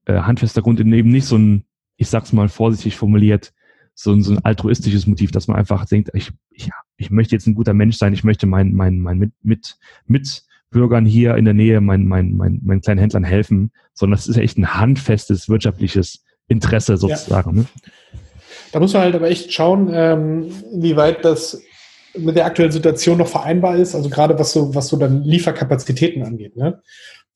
äh, 0.06 0.14
handfester 0.14 0.62
Grund, 0.62 0.80
eben 0.80 1.10
nicht 1.10 1.26
so 1.26 1.36
ein, 1.36 1.64
ich 1.96 2.08
sag's 2.08 2.32
mal 2.32 2.48
vorsichtig 2.48 2.96
formuliert, 2.96 3.52
so, 4.02 4.18
so 4.20 4.32
ein 4.32 4.44
altruistisches 4.44 5.06
Motiv, 5.06 5.30
dass 5.30 5.46
man 5.46 5.58
einfach 5.58 5.84
denkt, 5.84 6.10
ich, 6.14 6.30
ich, 6.50 6.70
ich 6.96 7.10
möchte 7.10 7.34
jetzt 7.34 7.46
ein 7.46 7.54
guter 7.54 7.74
Mensch 7.74 7.98
sein, 7.98 8.14
ich 8.14 8.24
möchte 8.24 8.46
meinen 8.46 8.74
mein, 8.74 8.98
mein 8.98 9.18
mit, 9.18 9.32
mit, 9.42 9.76
Mitbürgern 10.06 11.04
hier 11.04 11.36
in 11.36 11.44
der 11.44 11.52
Nähe, 11.52 11.82
meinen 11.82 12.08
mein, 12.08 12.34
mein, 12.34 12.60
mein 12.64 12.80
kleinen 12.80 13.00
Händlern 13.00 13.24
helfen, 13.24 13.72
sondern 13.92 14.16
das 14.16 14.26
ist 14.26 14.38
echt 14.38 14.56
ein 14.56 14.74
handfestes 14.74 15.50
wirtschaftliches 15.50 16.24
Interesse 16.48 16.96
sozusagen. 16.96 17.56
Ja. 17.56 17.62
Ne? 17.62 17.66
Da 18.72 18.80
muss 18.80 18.94
man 18.94 19.02
halt 19.02 19.14
aber 19.14 19.28
echt 19.28 19.52
schauen, 19.52 19.90
ähm, 19.92 20.50
inwieweit 20.72 21.22
das 21.24 21.60
mit 22.16 22.36
der 22.36 22.46
aktuellen 22.46 22.72
Situation 22.72 23.18
noch 23.18 23.28
vereinbar 23.28 23.76
ist, 23.76 23.94
also 23.94 24.08
gerade 24.08 24.38
was 24.38 24.52
so, 24.52 24.74
was 24.74 24.88
so 24.88 24.96
dann 24.96 25.22
Lieferkapazitäten 25.24 26.22
angeht. 26.22 26.56
Ne? 26.56 26.80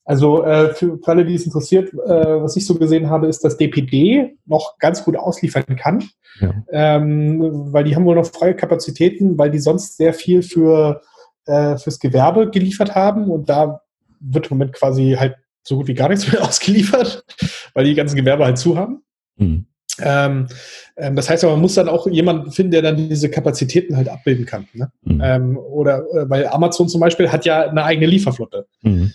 Also 0.05 0.45
äh, 0.45 0.75
für, 0.75 0.99
für 0.99 1.11
alle, 1.11 1.25
die 1.25 1.35
es 1.35 1.47
interessiert, 1.47 1.93
äh, 1.93 2.43
was 2.43 2.57
ich 2.57 2.67
so 2.67 2.75
gesehen 2.75 3.09
habe, 3.09 3.27
ist, 3.27 3.43
dass 3.43 3.57
DPD 3.57 4.37
noch 4.45 4.79
ganz 4.79 5.03
gut 5.03 5.17
ausliefern 5.17 5.65
kann, 5.77 6.05
ja. 6.41 6.53
ähm, 6.71 7.73
weil 7.73 7.85
die 7.85 7.97
haben 7.97 8.05
wohl 8.05 8.17
noch 8.17 8.27
freie 8.27 8.55
Kapazitäten, 8.55 9.39
weil 9.39 9.51
die 9.51 9.61
sonst 9.61 9.97
sehr 9.97 10.13
viel 10.13 10.43
für 10.43 11.01
äh, 11.47 11.79
fürs 11.79 11.99
Gewerbe 11.99 12.51
geliefert 12.51 12.95
haben 12.95 13.31
und 13.31 13.49
da 13.49 13.81
wird 14.21 14.51
im 14.51 14.59
Moment 14.59 14.75
quasi 14.75 15.17
halt 15.19 15.37
so 15.63 15.77
gut 15.77 15.89
wie 15.89 15.95
gar 15.95 16.11
nichts 16.11 16.31
mehr 16.31 16.43
ausgeliefert, 16.47 17.25
weil 17.73 17.85
die 17.87 17.95
ganzen 17.95 18.17
Gewerbe 18.17 18.45
halt 18.45 18.59
zu 18.59 18.77
haben. 18.77 19.03
Mhm. 19.37 19.67
Ähm, 20.01 20.49
ähm, 20.97 21.17
das 21.17 21.31
heißt 21.31 21.45
aber, 21.45 21.53
man 21.53 21.63
muss 21.63 21.75
dann 21.75 21.89
auch 21.89 22.07
jemanden 22.09 22.51
finden, 22.51 22.73
der 22.73 22.83
dann 22.83 23.09
diese 23.09 23.31
Kapazitäten 23.31 23.97
halt 23.97 24.09
abbilden 24.09 24.45
kann. 24.45 24.67
Ne? 24.75 24.91
Mhm. 25.03 25.21
Ähm, 25.23 25.57
oder, 25.57 26.05
oder 26.11 26.29
weil 26.29 26.47
Amazon 26.49 26.89
zum 26.89 27.01
Beispiel 27.01 27.31
hat 27.31 27.47
ja 27.47 27.71
eine 27.71 27.85
eigene 27.85 28.07
Lieferflotte. 28.07 28.67
Mhm 28.83 29.13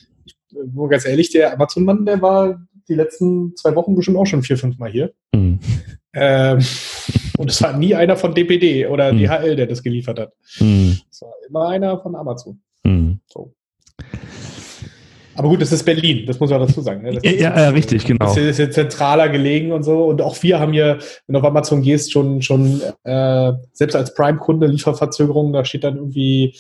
nur 0.73 0.89
ganz 0.89 1.05
ehrlich, 1.05 1.31
der 1.31 1.53
Amazon-Mann, 1.53 2.05
der 2.05 2.21
war 2.21 2.61
die 2.87 2.95
letzten 2.95 3.55
zwei 3.55 3.75
Wochen 3.75 3.95
bestimmt 3.95 4.17
auch 4.17 4.25
schon 4.25 4.43
vier, 4.43 4.57
fünf 4.57 4.77
Mal 4.77 4.91
hier. 4.91 5.13
Mhm. 5.33 5.59
Ähm, 6.13 6.59
und 7.37 7.49
es 7.49 7.61
war 7.61 7.77
nie 7.77 7.95
einer 7.95 8.17
von 8.17 8.33
DPD 8.33 8.87
oder 8.87 9.13
mhm. 9.13 9.19
DHL, 9.19 9.55
der 9.55 9.67
das 9.67 9.83
geliefert 9.83 10.19
hat. 10.19 10.33
Mhm. 10.59 10.97
Es 11.09 11.21
war 11.21 11.33
immer 11.47 11.67
einer 11.69 11.99
von 11.99 12.15
Amazon. 12.15 12.59
Mhm. 12.83 13.19
So. 13.27 13.53
Aber 15.35 15.47
gut, 15.47 15.61
das 15.61 15.71
ist 15.71 15.83
Berlin, 15.83 16.25
das 16.25 16.37
muss 16.41 16.49
man 16.49 16.59
dazu 16.59 16.81
sagen. 16.81 17.01
Ne? 17.01 17.17
ja, 17.23 17.31
ja, 17.31 17.69
richtig, 17.69 18.03
genau. 18.03 18.25
Das 18.25 18.35
ist 18.35 18.57
jetzt 18.57 18.75
zentraler 18.75 19.29
gelegen 19.29 19.71
und 19.71 19.83
so. 19.83 20.03
Und 20.03 20.21
auch 20.21 20.35
wir 20.43 20.59
haben 20.59 20.73
hier, 20.73 20.99
wenn 21.27 21.33
du 21.33 21.39
auf 21.39 21.45
Amazon 21.45 21.81
gehst, 21.81 22.11
schon, 22.11 22.41
schon 22.41 22.81
äh, 23.05 23.53
selbst 23.71 23.95
als 23.95 24.13
Prime-Kunde 24.15 24.67
Lieferverzögerungen, 24.67 25.53
da 25.53 25.63
steht 25.63 25.85
dann 25.85 25.95
irgendwie 25.95 26.53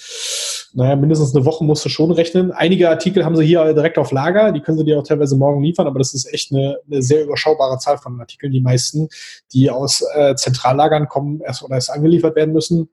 naja, 0.73 0.95
mindestens 0.95 1.35
eine 1.35 1.45
Woche 1.45 1.63
musst 1.63 1.83
du 1.85 1.89
schon 1.89 2.11
rechnen. 2.11 2.51
Einige 2.51 2.89
Artikel 2.89 3.25
haben 3.25 3.35
sie 3.35 3.45
hier 3.45 3.73
direkt 3.73 3.97
auf 3.97 4.11
Lager, 4.11 4.51
die 4.51 4.59
können 4.59 4.77
sie 4.77 4.85
dir 4.85 4.99
auch 4.99 5.03
teilweise 5.03 5.35
morgen 5.35 5.63
liefern, 5.63 5.87
aber 5.87 5.99
das 5.99 6.13
ist 6.13 6.31
echt 6.31 6.51
eine, 6.51 6.77
eine 6.89 7.01
sehr 7.01 7.23
überschaubare 7.23 7.77
Zahl 7.79 7.97
von 7.97 8.19
Artikeln. 8.19 8.51
Die 8.51 8.61
meisten, 8.61 9.09
die 9.53 9.69
aus 9.69 10.03
äh, 10.15 10.35
Zentrallagern 10.35 11.07
kommen 11.07 11.41
erst 11.41 11.63
oder 11.63 11.75
erst 11.75 11.91
angeliefert 11.91 12.35
werden 12.35 12.53
müssen, 12.53 12.89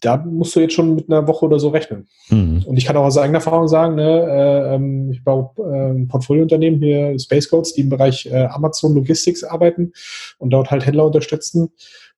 da 0.00 0.18
musst 0.18 0.54
du 0.54 0.60
jetzt 0.60 0.74
schon 0.74 0.94
mit 0.94 1.10
einer 1.10 1.26
Woche 1.26 1.46
oder 1.46 1.58
so 1.58 1.68
rechnen. 1.68 2.08
Mhm. 2.28 2.64
Und 2.66 2.76
ich 2.76 2.84
kann 2.84 2.96
auch 2.96 3.04
aus 3.04 3.16
eigener 3.16 3.38
Erfahrung 3.38 3.68
sagen, 3.68 3.94
ne, 3.94 4.02
äh, 4.04 4.74
ähm, 4.74 5.10
ich 5.12 5.24
baue 5.24 5.50
äh, 5.58 5.92
ein 5.92 6.08
Portfoliounternehmen 6.08 6.80
hier, 6.80 7.18
Space 7.18 7.48
Codes, 7.48 7.74
die 7.74 7.82
im 7.82 7.88
Bereich 7.88 8.26
äh, 8.26 8.46
Amazon 8.46 8.94
Logistics 8.94 9.44
arbeiten 9.44 9.92
und 10.38 10.50
dort 10.50 10.70
halt 10.70 10.84
Händler 10.84 11.06
unterstützen. 11.06 11.70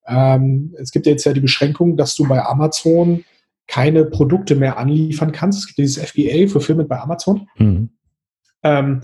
Ähm, 0.06 0.74
es 0.78 0.90
gibt 0.90 1.06
jetzt 1.06 1.24
ja 1.24 1.32
die 1.32 1.40
Beschränkung, 1.40 1.96
dass 1.96 2.16
du 2.16 2.26
bei 2.26 2.44
Amazon 2.44 3.24
keine 3.70 4.04
Produkte 4.04 4.56
mehr 4.56 4.78
anliefern 4.78 5.30
kannst. 5.30 5.61
Es 5.61 5.66
gibt 5.66 5.78
dieses 5.78 6.02
FBA, 6.02 6.48
Fulfillment 6.48 6.88
bei 6.88 7.00
Amazon. 7.00 7.46
Mhm. 7.56 7.90
Ähm, 8.64 9.02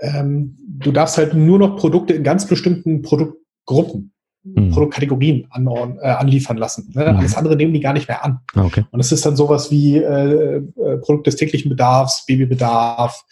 ähm, 0.00 0.58
du 0.68 0.92
darfst 0.92 1.16
halt 1.16 1.32
nur 1.32 1.58
noch 1.58 1.76
Produkte 1.76 2.12
in 2.12 2.22
ganz 2.22 2.46
bestimmten 2.46 3.00
Produktgruppen, 3.00 4.12
mhm. 4.44 4.70
Produktkategorien 4.70 5.46
an, 5.50 5.66
äh, 5.66 6.08
anliefern 6.08 6.58
lassen. 6.58 6.92
Ne? 6.94 7.10
Mhm. 7.10 7.18
Alles 7.20 7.36
andere 7.36 7.56
nehmen 7.56 7.72
die 7.72 7.80
gar 7.80 7.94
nicht 7.94 8.06
mehr 8.06 8.22
an. 8.22 8.40
Ah, 8.54 8.64
okay. 8.64 8.84
Und 8.90 9.00
es 9.00 9.12
ist 9.12 9.24
dann 9.24 9.34
sowas 9.34 9.70
wie 9.70 9.96
äh, 9.96 10.56
äh, 10.56 10.98
Produkt 10.98 11.26
des 11.26 11.36
täglichen 11.36 11.70
Bedarfs, 11.70 12.26
Babybedarf, 12.26 13.24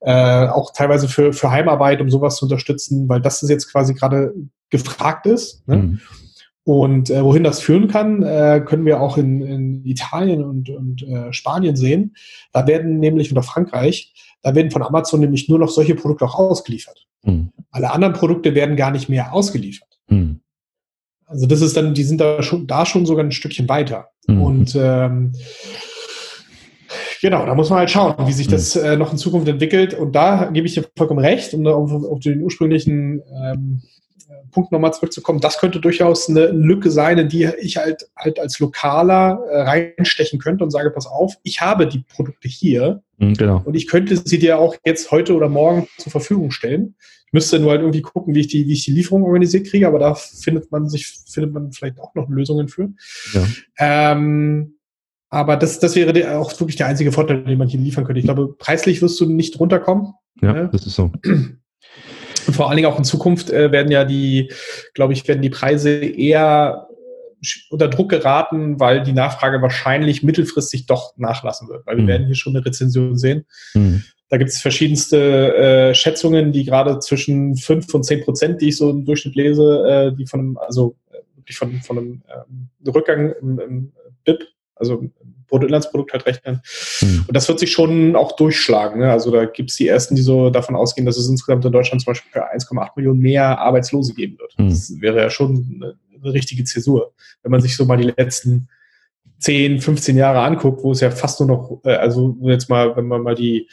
äh, 0.00 0.48
auch 0.48 0.72
teilweise 0.72 1.06
für, 1.06 1.32
für 1.32 1.52
Heimarbeit, 1.52 2.00
um 2.00 2.10
sowas 2.10 2.34
zu 2.36 2.46
unterstützen, 2.46 3.08
weil 3.08 3.20
das 3.20 3.44
ist 3.44 3.48
jetzt 3.48 3.70
quasi 3.70 3.94
gerade 3.94 4.34
gefragt 4.70 5.26
ist. 5.26 5.66
Ne? 5.68 5.76
Mhm. 5.76 6.00
Und 6.66 7.10
äh, 7.10 7.22
wohin 7.22 7.44
das 7.44 7.60
führen 7.60 7.86
kann, 7.86 8.24
äh, 8.24 8.60
können 8.66 8.84
wir 8.84 9.00
auch 9.00 9.18
in, 9.18 9.40
in 9.40 9.84
Italien 9.84 10.42
und, 10.42 10.68
und 10.68 11.00
äh, 11.04 11.32
Spanien 11.32 11.76
sehen. 11.76 12.16
Da 12.52 12.66
werden 12.66 12.98
nämlich, 12.98 13.30
oder 13.30 13.44
Frankreich, 13.44 14.12
da 14.42 14.52
werden 14.52 14.72
von 14.72 14.82
Amazon 14.82 15.20
nämlich 15.20 15.48
nur 15.48 15.60
noch 15.60 15.68
solche 15.68 15.94
Produkte 15.94 16.24
auch 16.24 16.34
ausgeliefert. 16.34 17.06
Mhm. 17.22 17.52
Alle 17.70 17.92
anderen 17.92 18.14
Produkte 18.14 18.56
werden 18.56 18.74
gar 18.74 18.90
nicht 18.90 19.08
mehr 19.08 19.32
ausgeliefert. 19.32 20.00
Mhm. 20.08 20.40
Also 21.26 21.46
das 21.46 21.60
ist 21.60 21.76
dann, 21.76 21.94
die 21.94 22.02
sind 22.02 22.20
da 22.20 22.42
schon, 22.42 22.66
da 22.66 22.84
schon 22.84 23.06
sogar 23.06 23.24
ein 23.24 23.30
Stückchen 23.30 23.68
weiter. 23.68 24.08
Mhm. 24.26 24.42
Und 24.42 24.74
ähm, 24.74 25.34
genau, 27.22 27.46
da 27.46 27.54
muss 27.54 27.70
man 27.70 27.78
halt 27.78 27.90
schauen, 27.90 28.26
wie 28.26 28.32
sich 28.32 28.48
das 28.48 28.74
äh, 28.74 28.96
noch 28.96 29.12
in 29.12 29.18
Zukunft 29.18 29.46
entwickelt. 29.46 29.94
Und 29.94 30.16
da 30.16 30.50
gebe 30.52 30.66
ich 30.66 30.74
dir 30.74 30.84
vollkommen 30.96 31.20
recht, 31.20 31.54
um 31.54 31.64
auf, 31.64 31.92
auf 31.92 32.18
den 32.18 32.42
ursprünglichen 32.42 33.22
ähm, 33.40 33.82
Punkt 34.50 34.72
nochmal 34.72 34.92
zurückzukommen, 34.92 35.40
das 35.40 35.58
könnte 35.58 35.80
durchaus 35.80 36.28
eine 36.28 36.46
Lücke 36.46 36.90
sein, 36.90 37.18
in 37.18 37.28
die 37.28 37.48
ich 37.60 37.76
halt, 37.76 38.08
halt 38.16 38.38
als 38.38 38.58
Lokaler 38.58 39.40
äh, 39.50 39.62
reinstechen 39.62 40.38
könnte 40.38 40.64
und 40.64 40.70
sage, 40.70 40.90
pass 40.90 41.06
auf, 41.06 41.34
ich 41.42 41.60
habe 41.60 41.86
die 41.86 42.00
Produkte 42.00 42.48
hier 42.48 43.02
mhm, 43.18 43.34
genau. 43.34 43.62
und 43.64 43.74
ich 43.74 43.86
könnte 43.86 44.16
sie 44.16 44.38
dir 44.38 44.58
auch 44.58 44.76
jetzt 44.84 45.10
heute 45.10 45.34
oder 45.34 45.48
morgen 45.48 45.88
zur 45.98 46.10
Verfügung 46.10 46.50
stellen. 46.50 46.94
Ich 47.26 47.32
müsste 47.32 47.58
nur 47.58 47.72
halt 47.72 47.80
irgendwie 47.80 48.02
gucken, 48.02 48.34
wie 48.34 48.40
ich 48.40 48.48
die, 48.48 48.66
wie 48.66 48.72
ich 48.72 48.84
die 48.84 48.92
Lieferung 48.92 49.24
organisiert 49.24 49.66
kriege, 49.66 49.86
aber 49.86 49.98
da 49.98 50.14
findet 50.14 50.70
man 50.70 50.88
sich, 50.88 51.06
findet 51.28 51.52
man 51.52 51.72
vielleicht 51.72 52.00
auch 52.00 52.14
noch 52.14 52.28
Lösungen 52.28 52.68
für. 52.68 52.92
Ja. 53.32 53.46
Ähm, 53.78 54.78
aber 55.28 55.56
das, 55.56 55.80
das 55.80 55.96
wäre 55.96 56.38
auch 56.38 56.58
wirklich 56.60 56.76
der 56.76 56.86
einzige 56.86 57.12
Vorteil, 57.12 57.44
den 57.44 57.58
man 57.58 57.68
hier 57.68 57.80
liefern 57.80 58.04
könnte. 58.04 58.20
Ich 58.20 58.26
glaube, 58.26 58.54
preislich 58.56 59.02
wirst 59.02 59.20
du 59.20 59.26
nicht 59.26 59.58
runterkommen. 59.58 60.14
Ja, 60.40 60.52
ne? 60.52 60.68
das 60.72 60.86
ist 60.86 60.94
so. 60.94 61.10
Und 62.46 62.54
vor 62.54 62.68
allen 62.68 62.76
Dingen 62.76 62.88
auch 62.88 62.98
in 62.98 63.04
Zukunft 63.04 63.50
äh, 63.50 63.72
werden 63.72 63.90
ja 63.90 64.04
die, 64.04 64.52
glaube 64.94 65.12
ich, 65.12 65.26
werden 65.26 65.42
die 65.42 65.50
Preise 65.50 65.90
eher 65.90 66.88
unter 67.70 67.88
Druck 67.88 68.10
geraten, 68.10 68.80
weil 68.80 69.02
die 69.02 69.12
Nachfrage 69.12 69.60
wahrscheinlich 69.62 70.22
mittelfristig 70.22 70.86
doch 70.86 71.16
nachlassen 71.16 71.68
wird. 71.68 71.86
Weil 71.86 71.96
wir 71.96 72.04
mhm. 72.04 72.08
werden 72.08 72.26
hier 72.26 72.34
schon 72.34 72.56
eine 72.56 72.64
Rezension 72.64 73.16
sehen. 73.16 73.44
Mhm. 73.74 74.02
Da 74.28 74.38
gibt 74.38 74.50
es 74.50 74.60
verschiedenste 74.60 75.54
äh, 75.54 75.94
Schätzungen, 75.94 76.50
die 76.50 76.64
gerade 76.64 76.98
zwischen 76.98 77.56
5 77.56 77.94
und 77.94 78.02
10 78.02 78.24
Prozent, 78.24 78.60
die 78.60 78.68
ich 78.68 78.76
so 78.76 78.90
im 78.90 79.04
Durchschnitt 79.04 79.36
lese, 79.36 79.84
äh, 79.86 80.16
die 80.16 80.26
von 80.26 80.40
einem, 80.40 80.58
also 80.58 80.96
wirklich 81.36 81.56
von, 81.56 81.80
von 81.82 81.98
einem 81.98 82.22
ähm, 82.28 82.92
Rückgang 82.92 83.32
im, 83.40 83.60
im 83.60 83.92
BIP, 84.24 84.42
also 84.74 85.04
Bruttoinlandsprodukt 85.48 86.12
halt 86.12 86.26
rechnen. 86.26 86.60
Mhm. 87.00 87.24
Und 87.26 87.36
das 87.36 87.48
wird 87.48 87.58
sich 87.58 87.72
schon 87.72 88.16
auch 88.16 88.36
durchschlagen. 88.36 89.00
Ne? 89.00 89.10
Also 89.10 89.30
da 89.30 89.44
gibt 89.44 89.70
es 89.70 89.76
die 89.76 89.88
ersten, 89.88 90.16
die 90.16 90.22
so 90.22 90.50
davon 90.50 90.76
ausgehen, 90.76 91.06
dass 91.06 91.16
es 91.16 91.28
insgesamt 91.28 91.64
in 91.64 91.72
Deutschland 91.72 92.02
zum 92.02 92.12
Beispiel 92.12 92.40
1,8 92.40 92.90
Millionen 92.96 93.20
mehr 93.20 93.58
Arbeitslose 93.58 94.14
geben 94.14 94.38
wird. 94.38 94.54
Mhm. 94.58 94.68
Das 94.70 95.00
wäre 95.00 95.20
ja 95.20 95.30
schon 95.30 95.80
eine, 95.82 95.96
richtige 96.24 96.64
Zäsur. 96.64 97.12
Wenn 97.42 97.52
man 97.52 97.60
sich 97.60 97.76
so 97.76 97.84
mal 97.84 97.98
die 97.98 98.12
letzten 98.16 98.68
10, 99.38 99.80
15 99.80 100.16
Jahre 100.16 100.40
anguckt, 100.40 100.82
wo 100.82 100.90
es 100.90 101.00
ja 101.00 101.10
fast 101.10 101.38
nur 101.38 101.48
noch, 101.48 101.80
äh, 101.84 101.94
also 101.94 102.36
jetzt 102.42 102.68
mal, 102.68 102.96
wenn 102.96 103.06
man 103.06 103.22
mal 103.22 103.36
die 103.36 103.68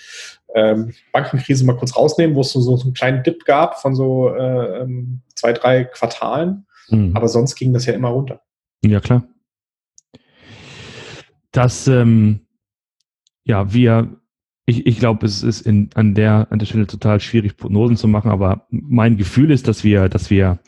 ähm, 0.54 0.94
Bankenkrise 1.12 1.66
mal 1.66 1.78
kurz 1.78 1.96
rausnehmen, 1.96 2.36
wo 2.36 2.42
es 2.42 2.52
so, 2.52 2.62
so 2.62 2.80
einen 2.84 2.94
kleinen 2.94 3.24
Dip 3.24 3.46
gab 3.46 3.82
von 3.82 3.96
so 3.96 4.30
äh, 4.30 4.82
ähm, 4.82 5.22
zwei, 5.36 5.54
drei 5.54 5.86
Quartalen. 5.86 6.68
Mhm. 6.90 7.16
Aber 7.16 7.28
sonst 7.28 7.56
ging 7.56 7.74
das 7.74 7.86
ja 7.88 7.94
immer 7.94 8.10
runter. 8.10 8.42
Ja, 8.84 9.00
klar 9.00 9.24
dass 11.54 11.88
ähm, 11.88 12.42
ja 13.46 13.74
wir 13.74 14.20
ich, 14.66 14.86
ich 14.86 14.98
glaube, 14.98 15.26
es 15.26 15.44
ist 15.44 15.62
in, 15.62 15.90
an 15.94 16.16
der 16.16 16.48
an 16.50 16.60
der 16.60 16.66
Stelle 16.66 16.88
total 16.88 17.20
schwierig 17.20 17.58
Prognosen 17.58 17.98
zu 17.98 18.08
machen, 18.08 18.32
aber 18.32 18.68
mein 18.70 19.18
Gefühl 19.18 19.52
ist, 19.52 19.68
dass 19.68 19.84
wir 19.84 20.10
dass 20.10 20.30
wir 20.30 20.60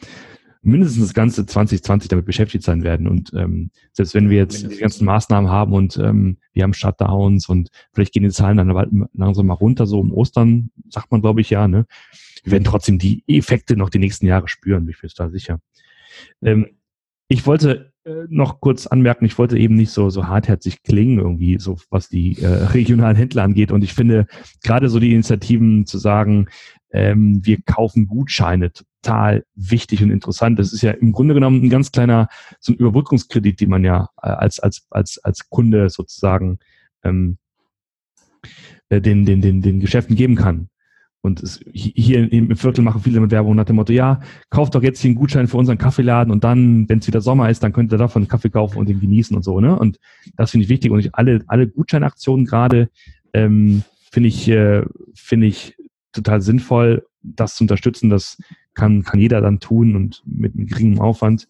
mindestens 0.62 1.04
das 1.04 1.14
ganze 1.14 1.46
2020 1.46 2.10
damit 2.10 2.26
beschäftigt 2.26 2.64
sein 2.64 2.84
werden 2.84 3.08
und 3.08 3.32
ähm, 3.36 3.70
selbst 3.94 4.16
wenn 4.16 4.30
wir 4.30 4.38
jetzt 4.38 4.70
die 4.70 4.78
ganzen 4.78 5.06
Maßnahmen 5.06 5.50
haben 5.50 5.74
und 5.74 5.98
ähm, 5.98 6.38
wir 6.54 6.64
haben 6.64 6.74
Shutdowns 6.74 7.48
und 7.48 7.70
vielleicht 7.94 8.14
gehen 8.14 8.24
die 8.24 8.30
Zahlen 8.30 8.58
dann 8.58 9.08
langsam 9.14 9.46
mal 9.46 9.54
runter, 9.54 9.86
so 9.86 10.00
um 10.00 10.12
Ostern, 10.12 10.72
sagt 10.90 11.12
man 11.12 11.22
glaube 11.22 11.42
ich 11.42 11.50
ja, 11.52 11.68
ne? 11.68 11.86
Wir 12.44 12.54
werden 12.54 12.64
trotzdem 12.64 13.00
die 13.00 13.24
Effekte 13.28 13.76
noch 13.76 13.90
die 13.90 14.00
nächsten 14.00 14.28
Jahre 14.28 14.48
spüren, 14.48 14.86
bin 14.86 14.96
ich 14.96 15.02
mir 15.02 15.10
da 15.16 15.30
sicher. 15.30 15.60
Ähm, 16.42 16.68
ich 17.28 17.46
wollte 17.46 17.92
äh, 18.06 18.26
noch 18.30 18.62
kurz 18.62 18.88
anmerken, 18.88 19.26
ich 19.26 19.38
wollte 19.38 19.58
eben 19.58 19.76
nicht 19.76 19.92
so, 19.92 20.10
so 20.10 20.28
hartherzig 20.28 20.84
klingen, 20.84 21.20
irgendwie, 21.20 21.58
so 21.60 21.78
was 21.90 22.10
die 22.10 22.42
äh, 22.42 22.48
regionalen 22.74 23.18
Händler 23.18 23.44
angeht. 23.44 23.72
Und 23.72 23.84
ich 23.84 23.94
finde 23.94 24.28
gerade 24.64 24.90
so 24.90 25.00
die 25.00 25.14
Initiativen 25.14 25.86
zu 25.86 25.98
sagen, 25.98 26.48
ähm, 26.92 27.42
wir 27.44 27.58
kaufen 27.66 28.08
Gutscheine, 28.08 28.72
total 28.72 29.44
wichtig 29.56 30.04
und 30.04 30.12
interessant. 30.12 30.60
Das 30.60 30.72
ist 30.72 30.82
ja 30.82 30.92
im 30.92 31.12
Grunde 31.12 31.34
genommen 31.34 31.64
ein 31.64 31.70
ganz 31.70 31.92
kleiner 31.92 32.28
so 32.60 32.74
ein 32.74 32.78
Überbrückungskredit, 32.78 33.60
den 33.60 33.70
man 33.70 33.84
ja 33.84 34.10
äh, 34.22 34.28
als, 34.28 34.60
als, 34.60 34.86
als, 34.92 35.18
als 35.24 35.50
Kunde 35.50 35.90
sozusagen 35.90 36.60
ähm, 37.04 37.38
äh, 38.90 39.02
den, 39.02 39.26
den, 39.26 39.42
den, 39.42 39.62
den 39.62 39.80
Geschäften 39.80 40.16
geben 40.16 40.36
kann. 40.36 40.70
Und 41.26 41.44
es, 41.44 41.60
hier 41.74 42.32
im 42.32 42.56
Viertel 42.56 42.84
machen 42.84 43.02
viele 43.02 43.20
mit 43.20 43.32
Werbung 43.32 43.56
nach 43.56 43.66
dem 43.66 43.76
Motto, 43.76 43.92
ja, 43.92 44.22
kauft 44.50 44.76
doch 44.76 44.84
jetzt 44.84 45.02
hier 45.02 45.10
einen 45.10 45.18
Gutschein 45.18 45.48
für 45.48 45.58
unseren 45.58 45.78
Kaffeeladen 45.78 46.32
und 46.32 46.44
dann, 46.44 46.88
wenn 46.88 47.00
es 47.00 47.08
wieder 47.08 47.22
Sommer 47.22 47.50
ist, 47.50 47.64
dann 47.64 47.74
könnt 47.74 47.92
ihr 47.92 47.98
davon 47.98 48.22
einen 48.22 48.30
Kaffee 48.30 48.50
kaufen 48.50 48.78
und 48.78 48.88
den 48.88 49.00
genießen 49.00 49.36
und 49.36 49.44
so, 49.44 49.60
ne? 49.60 49.78
Und 49.78 50.00
das 50.38 50.52
finde 50.52 50.64
ich 50.66 50.70
wichtig. 50.70 50.92
Und 50.92 51.00
ich, 51.00 51.16
alle, 51.16 51.44
alle 51.48 51.68
Gutscheinaktionen 51.68 52.46
gerade 52.46 52.90
ähm, 53.34 53.84
finde 54.12 54.30
ich, 54.30 54.48
äh, 54.48 54.84
finde 55.14 55.48
ich 55.48 55.76
total 56.14 56.42
sinnvoll, 56.42 57.06
das 57.22 57.56
zu 57.56 57.64
unterstützen. 57.64 58.10
Das 58.10 58.38
kann, 58.74 59.04
kann 59.04 59.20
jeder 59.20 59.42
dann 59.42 59.60
tun 59.60 59.96
und 59.96 60.24
mit, 60.26 60.56
mit 60.56 60.70
geringem 60.70 61.02
Aufwand. 61.02 61.48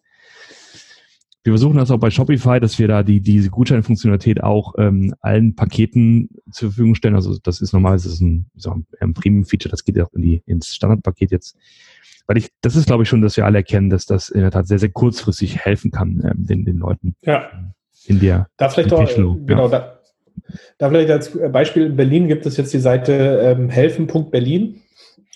Wir 1.46 1.54
versuchen 1.54 1.78
das 1.78 1.92
auch 1.92 2.00
bei 2.00 2.10
Shopify, 2.10 2.60
dass 2.60 2.80
wir 2.80 2.88
da 2.88 3.04
die, 3.04 3.22
diese 3.22 3.52
Gutscheinfunktionalität 3.52 4.42
auch 4.42 4.74
ähm, 4.80 5.14
allen 5.22 5.56
Paketen 5.56 6.28
zur 6.50 6.70
Verfügung 6.70 6.96
stellen. 6.96 7.14
Also 7.14 7.38
das 7.38 7.62
ist 7.62 7.72
normalerweise 7.72 8.10
das 8.10 8.16
ist 8.16 8.22
ein, 8.22 8.50
so 8.56 8.76
ein 9.00 9.14
Premium-Feature, 9.14 9.70
das 9.70 9.84
geht 9.84 10.02
auch 10.02 10.12
in 10.14 10.24
die, 10.24 10.42
ins 10.48 10.74
Standardpaket 10.74 11.30
jetzt. 11.30 11.56
Weil 12.26 12.38
ich, 12.38 12.50
das 12.62 12.76
ist, 12.76 12.88
glaube 12.88 13.04
ich, 13.04 13.10
schon, 13.10 13.22
dass 13.22 13.38
wir 13.38 13.46
alle 13.46 13.60
erkennen, 13.60 13.92
dass 13.92 14.08
das 14.08 14.30
in 14.30 14.42
der 14.42 14.50
Tat 14.50 14.66
sehr, 14.66 14.80
sehr 14.80 14.90
kurzfristig 14.90 15.60
helfen 15.60 15.92
kann, 15.92 16.20
ähm, 16.26 16.48
den, 16.48 16.66
den 16.66 16.78
Leuten. 16.78 17.16
Ja. 17.22 17.52
In 18.08 18.20
der 18.20 18.48
da 18.58 18.70
vielleicht 18.70 18.92
auch, 18.92 19.08
genau, 19.46 19.70
ja. 19.70 19.70
da, 19.70 20.00
da 20.80 20.90
vielleicht 20.90 21.12
als 21.12 21.38
Beispiel 21.52 21.86
in 21.86 21.96
Berlin 21.96 22.28
gibt 22.28 22.48
es 22.48 22.58
jetzt 22.58 22.74
die 22.74 22.80
Seite 22.80 23.14
ähm, 23.44 23.70
helfen.berlin, 23.70 24.82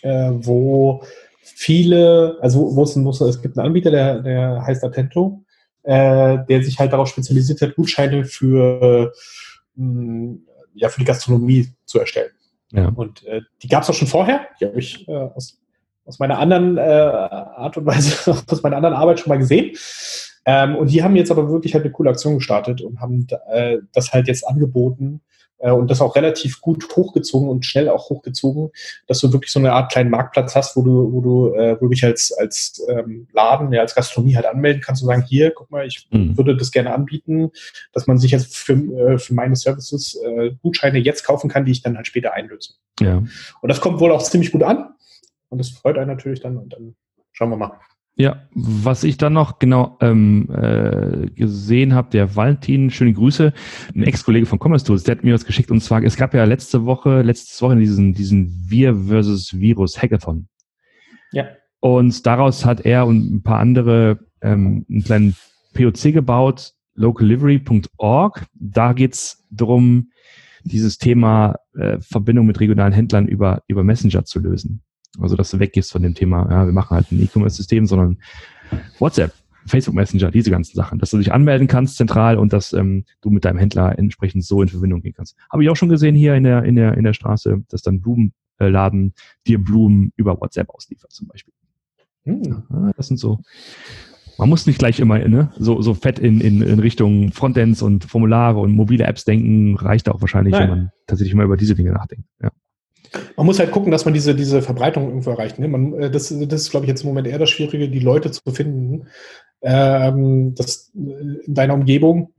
äh, 0.02 0.32
wo 0.34 1.04
viele, 1.44 2.40
also 2.42 2.76
wo 2.76 2.82
es, 2.82 2.96
wo 3.04 3.12
es, 3.12 3.22
es 3.22 3.44
gibt 3.44 3.60
einen 3.60 3.68
Anbieter, 3.68 3.92
der, 3.92 4.22
der 4.22 4.66
heißt 4.66 4.84
Atento, 4.84 5.44
äh, 5.84 6.38
der 6.48 6.64
sich 6.64 6.80
halt 6.80 6.94
darauf 6.94 7.10
spezialisiert 7.10 7.62
hat, 7.62 7.76
Gutscheine 7.76 8.26
für, 8.26 9.14
mh, 9.76 9.86
mm, 9.86 10.42
ja, 10.76 10.90
für 10.90 11.00
die 11.00 11.06
Gastronomie 11.06 11.68
zu 11.86 12.00
erstellen. 12.00 12.32
Ja. 12.72 12.90
Und 12.90 13.26
äh, 13.26 13.42
die 13.62 13.68
gab 13.68 13.84
es 13.84 13.90
auch 13.90 13.94
schon 13.94 14.08
vorher. 14.08 14.48
Die 14.60 14.66
habe 14.66 14.80
ich 14.80 15.08
äh, 15.08 15.12
aus, 15.12 15.60
aus 16.06 16.20
meiner 16.20 16.38
anderen 16.38 16.78
äh, 16.78 16.82
Art 16.82 17.78
und 17.78 17.86
Weise, 17.86 18.32
aus 18.48 18.64
meiner 18.64 18.78
anderen 18.78 18.96
Arbeit 18.96 19.20
schon 19.20 19.30
mal 19.30 19.40
gesehen. 19.40 19.76
Ähm, 20.46 20.76
und 20.76 20.92
die 20.92 21.04
haben 21.04 21.16
jetzt 21.16 21.32
aber 21.32 21.50
wirklich 21.50 21.74
halt 21.74 21.84
eine 21.84 21.92
coole 21.92 22.12
Aktion 22.12 22.36
gestartet 22.36 22.82
und 22.82 23.00
haben 23.00 23.28
äh, 23.52 23.78
das 23.94 24.14
halt 24.14 24.28
jetzt 24.28 24.48
angeboten, 24.48 25.22
äh, 25.60 25.72
und 25.72 25.90
das 25.90 26.02
auch 26.02 26.16
relativ 26.16 26.62
gut 26.62 26.88
hochgezogen 26.96 27.50
und 27.50 27.66
schnell 27.66 27.90
auch 27.90 28.10
hochgezogen, 28.10 28.72
dass 29.08 29.20
du 29.20 29.32
wirklich 29.32 29.52
so 29.52 29.60
eine 29.60 29.74
Art 29.74 29.92
kleinen 29.92 30.10
Marktplatz 30.10 30.56
hast, 30.56 30.76
wo 30.76 30.82
du, 30.82 31.12
wo 31.12 31.22
du, 31.22 31.54
äh, 31.54 31.76
wo 31.80 31.86
du 31.86 31.90
dich 31.90 32.04
als, 32.04 32.32
als 32.32 32.82
ähm, 32.90 33.28
Laden, 33.34 33.72
ja, 33.72 33.82
als 33.82 33.96
Gastronomie 33.96 34.36
halt 34.36 34.46
anmelden 34.46 34.82
kannst 34.82 35.02
und 35.02 35.08
sagen, 35.08 35.24
hier, 35.28 35.52
guck 35.52 35.70
mal, 35.72 35.86
ich 35.86 36.08
mhm. 36.12 36.38
würde 36.38 36.56
das 36.56 36.72
gerne 36.72 36.94
anbieten, 36.94 37.52
dass 37.94 38.08
man 38.08 38.18
sich 38.18 38.32
jetzt 38.32 38.58
für, 38.58 38.74
äh, 38.74 39.18
für 39.18 39.34
meine 39.34 39.56
Services 39.56 40.16
äh, 40.16 40.52
Gutscheine 40.62 41.00
jetzt 41.00 41.24
kaufen 41.24 41.50
kann, 41.50 41.66
die 41.66 41.72
ich 41.72 41.82
dann 41.82 41.96
halt 41.96 42.08
später 42.08 42.34
einlöse. 42.34 42.74
Ja. 43.00 43.18
Und 43.62 43.70
das 43.70 43.82
kommt 43.82 44.00
wohl 44.00 44.12
auch 44.12 44.24
ziemlich 44.24 44.52
gut 44.52 44.64
an. 44.64 44.94
Und 45.50 45.58
das 45.58 45.70
freut 45.70 45.98
einen 45.98 46.10
natürlich 46.10 46.42
dann 46.42 46.58
und 46.58 46.74
dann 46.74 46.96
schauen 47.32 47.50
wir 47.50 47.58
mal. 47.58 47.80
Ja, 48.20 48.44
was 48.54 49.06
ich 49.06 49.16
dann 49.16 49.32
noch 49.32 49.60
genau 49.60 49.98
ähm, 50.02 50.50
äh, 50.52 51.30
gesehen 51.30 51.94
habe, 51.94 52.10
der 52.10 52.36
Valentin, 52.36 52.92
schöne 52.92 53.14
Grüße, 53.14 53.54
ein 53.96 54.04
Ex-Kollege 54.04 54.46
von 54.46 54.60
Commerce 54.60 54.86
Tools, 54.86 55.04
der 55.04 55.16
hat 55.16 55.24
mir 55.24 55.34
was 55.34 55.46
geschickt 55.46 55.72
und 55.72 55.80
zwar, 55.80 56.04
es 56.04 56.18
gab 56.18 56.34
ja 56.34 56.44
letzte 56.44 56.84
Woche, 56.84 57.22
letzte 57.22 57.62
Woche 57.62 57.78
diesen, 57.78 58.14
diesen 58.14 58.66
Wir 58.68 58.94
versus 58.94 59.58
Virus 59.58 60.02
Hackathon. 60.02 60.50
Ja. 61.32 61.46
Und 61.80 62.26
daraus 62.26 62.66
hat 62.66 62.86
er 62.86 63.08
und 63.08 63.36
ein 63.36 63.42
paar 63.42 63.60
andere 63.60 64.20
ähm, 64.42 64.86
einen 64.90 65.04
kleinen 65.06 65.36
POC 65.74 66.12
gebaut, 66.12 66.74
locallivery.org. 66.96 68.46
Da 68.54 68.92
geht's 68.92 69.46
darum, 69.50 70.10
dieses 70.66 70.98
Thema 70.98 71.56
äh, 71.74 72.00
Verbindung 72.02 72.48
mit 72.48 72.60
regionalen 72.60 72.92
Händlern 72.92 73.30
über, 73.30 73.64
über 73.68 73.86
Messenger 73.86 74.26
zu 74.26 74.40
lösen. 74.40 74.82
Also, 75.20 75.36
dass 75.36 75.52
du 75.52 75.60
weggehst 75.60 75.92
von 75.92 76.04
dem 76.04 76.14
Thema, 76.14 76.50
ja, 76.50 76.66
wir 76.66 76.74
machen 76.74 76.96
halt 76.96 77.12
ein 77.12 77.22
E-Commerce-System, 77.22 77.88
sondern 77.88 78.20
WhatsApp, 79.00 79.34
Facebook 79.66 79.96
Messenger, 79.96 80.32
diese 80.32 80.52
ganzen 80.52 80.76
Sachen, 80.76 81.00
dass 81.00 81.12
du 81.12 81.18
dich 81.18 81.32
anmelden 81.32 81.68
kannst 81.68 81.98
zentral 81.98 82.38
und 82.38 82.54
dass 82.54 82.74
ähm, 82.74 83.06
du 83.22 83.30
mit 83.30 83.46
deinem 83.46 83.58
Händler 83.58 83.98
entsprechend 83.98 84.44
so 84.46 84.62
in 84.62 84.68
Verbindung 84.68 85.02
gehen 85.02 85.14
kannst. 85.14 85.36
Habe 85.52 85.64
ich 85.64 85.70
auch 85.70 85.76
schon 85.76 85.90
gesehen 85.90 86.16
hier 86.16 86.36
in 86.36 86.44
der, 86.44 86.64
in 86.64 86.76
der, 86.76 86.96
in 86.96 87.04
der 87.04 87.14
Straße, 87.14 87.64
dass 87.70 87.82
dann 87.82 88.02
Blumenladen 88.02 89.14
dir 89.48 89.60
Blumen 89.60 90.12
über 90.16 90.40
WhatsApp 90.40 90.70
ausliefert 90.70 91.12
zum 91.12 91.28
Beispiel. 91.28 91.54
Hm. 92.24 92.64
Ja, 92.70 92.92
das 92.96 93.08
sind 93.08 93.18
so. 93.18 93.40
Man 94.38 94.48
muss 94.48 94.66
nicht 94.66 94.80
gleich 94.80 95.02
immer 95.02 95.20
ne, 95.20 95.52
so, 95.58 95.82
so 95.82 95.94
fett 95.94 96.18
in, 96.18 96.40
in, 96.40 96.62
in 96.62 96.80
Richtung 96.80 97.34
Frontends 97.34 97.82
und 97.82 98.06
Formulare 98.06 98.60
und 98.60 98.72
mobile 98.72 99.04
Apps 99.04 99.26
denken, 99.26 99.76
reicht 99.76 100.08
auch 100.08 100.22
wahrscheinlich, 100.22 100.54
Nein. 100.54 100.62
wenn 100.62 100.70
man 100.70 100.92
tatsächlich 101.08 101.36
mal 101.36 101.44
über 101.44 101.58
diese 101.58 101.76
Dinge 101.76 101.92
nachdenkt. 101.92 102.26
Ja. 102.42 102.50
Man 103.36 103.46
muss 103.46 103.60
halt 103.60 103.72
gucken, 103.72 103.92
dass 103.92 104.06
man 104.06 104.14
diese, 104.14 104.36
diese 104.36 104.62
Verbreitung 104.62 105.08
irgendwo 105.08 105.32
erreicht. 105.32 105.60
Ne? 105.60 105.68
Man, 105.68 105.94
äh, 105.94 106.12
das, 106.12 106.30
das 106.30 106.62
ist, 106.62 106.72
glaube 106.72 106.86
ich, 106.86 106.90
jetzt 106.90 107.02
im 107.04 107.08
Moment 107.08 107.28
eher 107.28 107.40
das 107.40 107.50
Schwierige, 107.50 107.90
die 107.90 108.00
Leute 108.00 108.32
zu 108.32 108.42
finden, 108.52 109.08
ähm, 109.62 110.56
das, 110.56 110.92
äh, 110.96 111.46
in 111.46 111.54
deiner 111.54 111.74
Umgebung, 111.74 112.34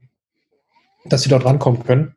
dass 1.05 1.23
sie 1.23 1.29
dort 1.29 1.45
rankommen 1.45 1.83
können 1.83 2.15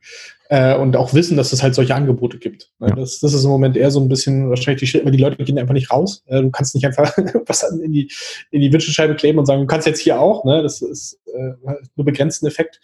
äh, 0.48 0.76
und 0.76 0.96
auch 0.96 1.14
wissen, 1.14 1.36
dass 1.36 1.52
es 1.52 1.62
halt 1.62 1.74
solche 1.74 1.94
Angebote 1.94 2.38
gibt. 2.38 2.70
Ja. 2.80 2.88
Das, 2.90 3.20
das 3.20 3.32
ist 3.32 3.44
im 3.44 3.50
Moment 3.50 3.76
eher 3.76 3.90
so 3.90 4.00
ein 4.00 4.08
bisschen 4.08 4.50
wahrscheinlich 4.50 4.80
die 4.80 4.86
Schritt, 4.86 5.04
weil 5.04 5.12
die 5.12 5.18
Leute 5.18 5.42
gehen 5.42 5.58
einfach 5.58 5.74
nicht 5.74 5.90
raus. 5.90 6.22
Äh, 6.26 6.42
du 6.42 6.50
kannst 6.50 6.74
nicht 6.74 6.86
einfach 6.86 7.16
was 7.46 7.62
in 7.62 7.92
die, 7.92 8.10
in 8.50 8.60
die 8.60 8.72
Windschutzscheibe 8.72 9.16
kleben 9.16 9.38
und 9.38 9.46
sagen, 9.46 9.62
du 9.62 9.66
kannst 9.66 9.86
jetzt 9.86 10.00
hier 10.00 10.20
auch. 10.20 10.44
Ne? 10.44 10.62
Das 10.62 10.82
ist 10.82 11.18
äh, 11.26 11.52
nur 11.96 12.04
begrenzten 12.04 12.46
Effekt. 12.46 12.80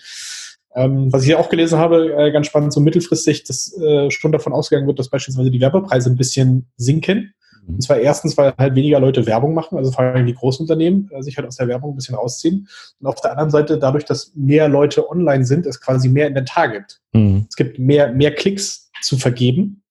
Ähm, 0.75 1.13
was 1.13 1.25
ich 1.25 1.35
auch 1.35 1.49
gelesen 1.49 1.79
habe, 1.79 2.13
äh, 2.15 2.31
ganz 2.31 2.47
spannend, 2.47 2.73
so 2.73 2.81
mittelfristig, 2.81 3.45
dass 3.45 3.77
äh, 3.81 4.11
schon 4.11 4.33
davon 4.33 4.53
ausgegangen 4.53 4.87
wird, 4.87 4.99
dass 4.99 5.09
beispielsweise 5.09 5.51
die 5.51 5.61
Werbepreise 5.61 6.11
ein 6.11 6.17
bisschen 6.17 6.71
sinken. 6.77 7.35
Mhm. 7.67 7.75
Und 7.75 7.83
zwar 7.83 7.99
erstens, 7.99 8.37
weil 8.37 8.55
halt 8.57 8.77
weniger 8.77 9.01
Leute 9.01 9.27
Werbung 9.27 9.53
machen, 9.53 9.79
also 9.79 9.91
vor 9.91 10.05
allem 10.05 10.27
die 10.27 10.35
Großunternehmen 10.35 11.11
äh, 11.13 11.23
sich 11.23 11.37
halt 11.37 11.49
aus 11.49 11.57
der 11.57 11.67
Werbung 11.67 11.93
ein 11.93 11.97
bisschen 11.97 12.15
rausziehen. 12.15 12.69
Und 13.01 13.07
auf 13.07 13.21
der 13.21 13.33
anderen 13.33 13.51
Seite, 13.51 13.79
dadurch, 13.79 14.05
dass 14.05 14.33
mehr 14.35 14.69
Leute 14.69 15.11
online 15.11 15.45
sind, 15.45 15.67
es 15.67 15.81
quasi 15.81 16.09
mehr 16.09 16.29
Inventar 16.29 16.69
gibt. 16.69 17.01
Mhm. 17.13 17.47
Es 17.49 17.57
gibt 17.57 17.79
mehr, 17.81 18.13
mehr 18.13 18.35
Klicks 18.35 18.91
zu 19.03 19.19
vergeben. 19.19 19.83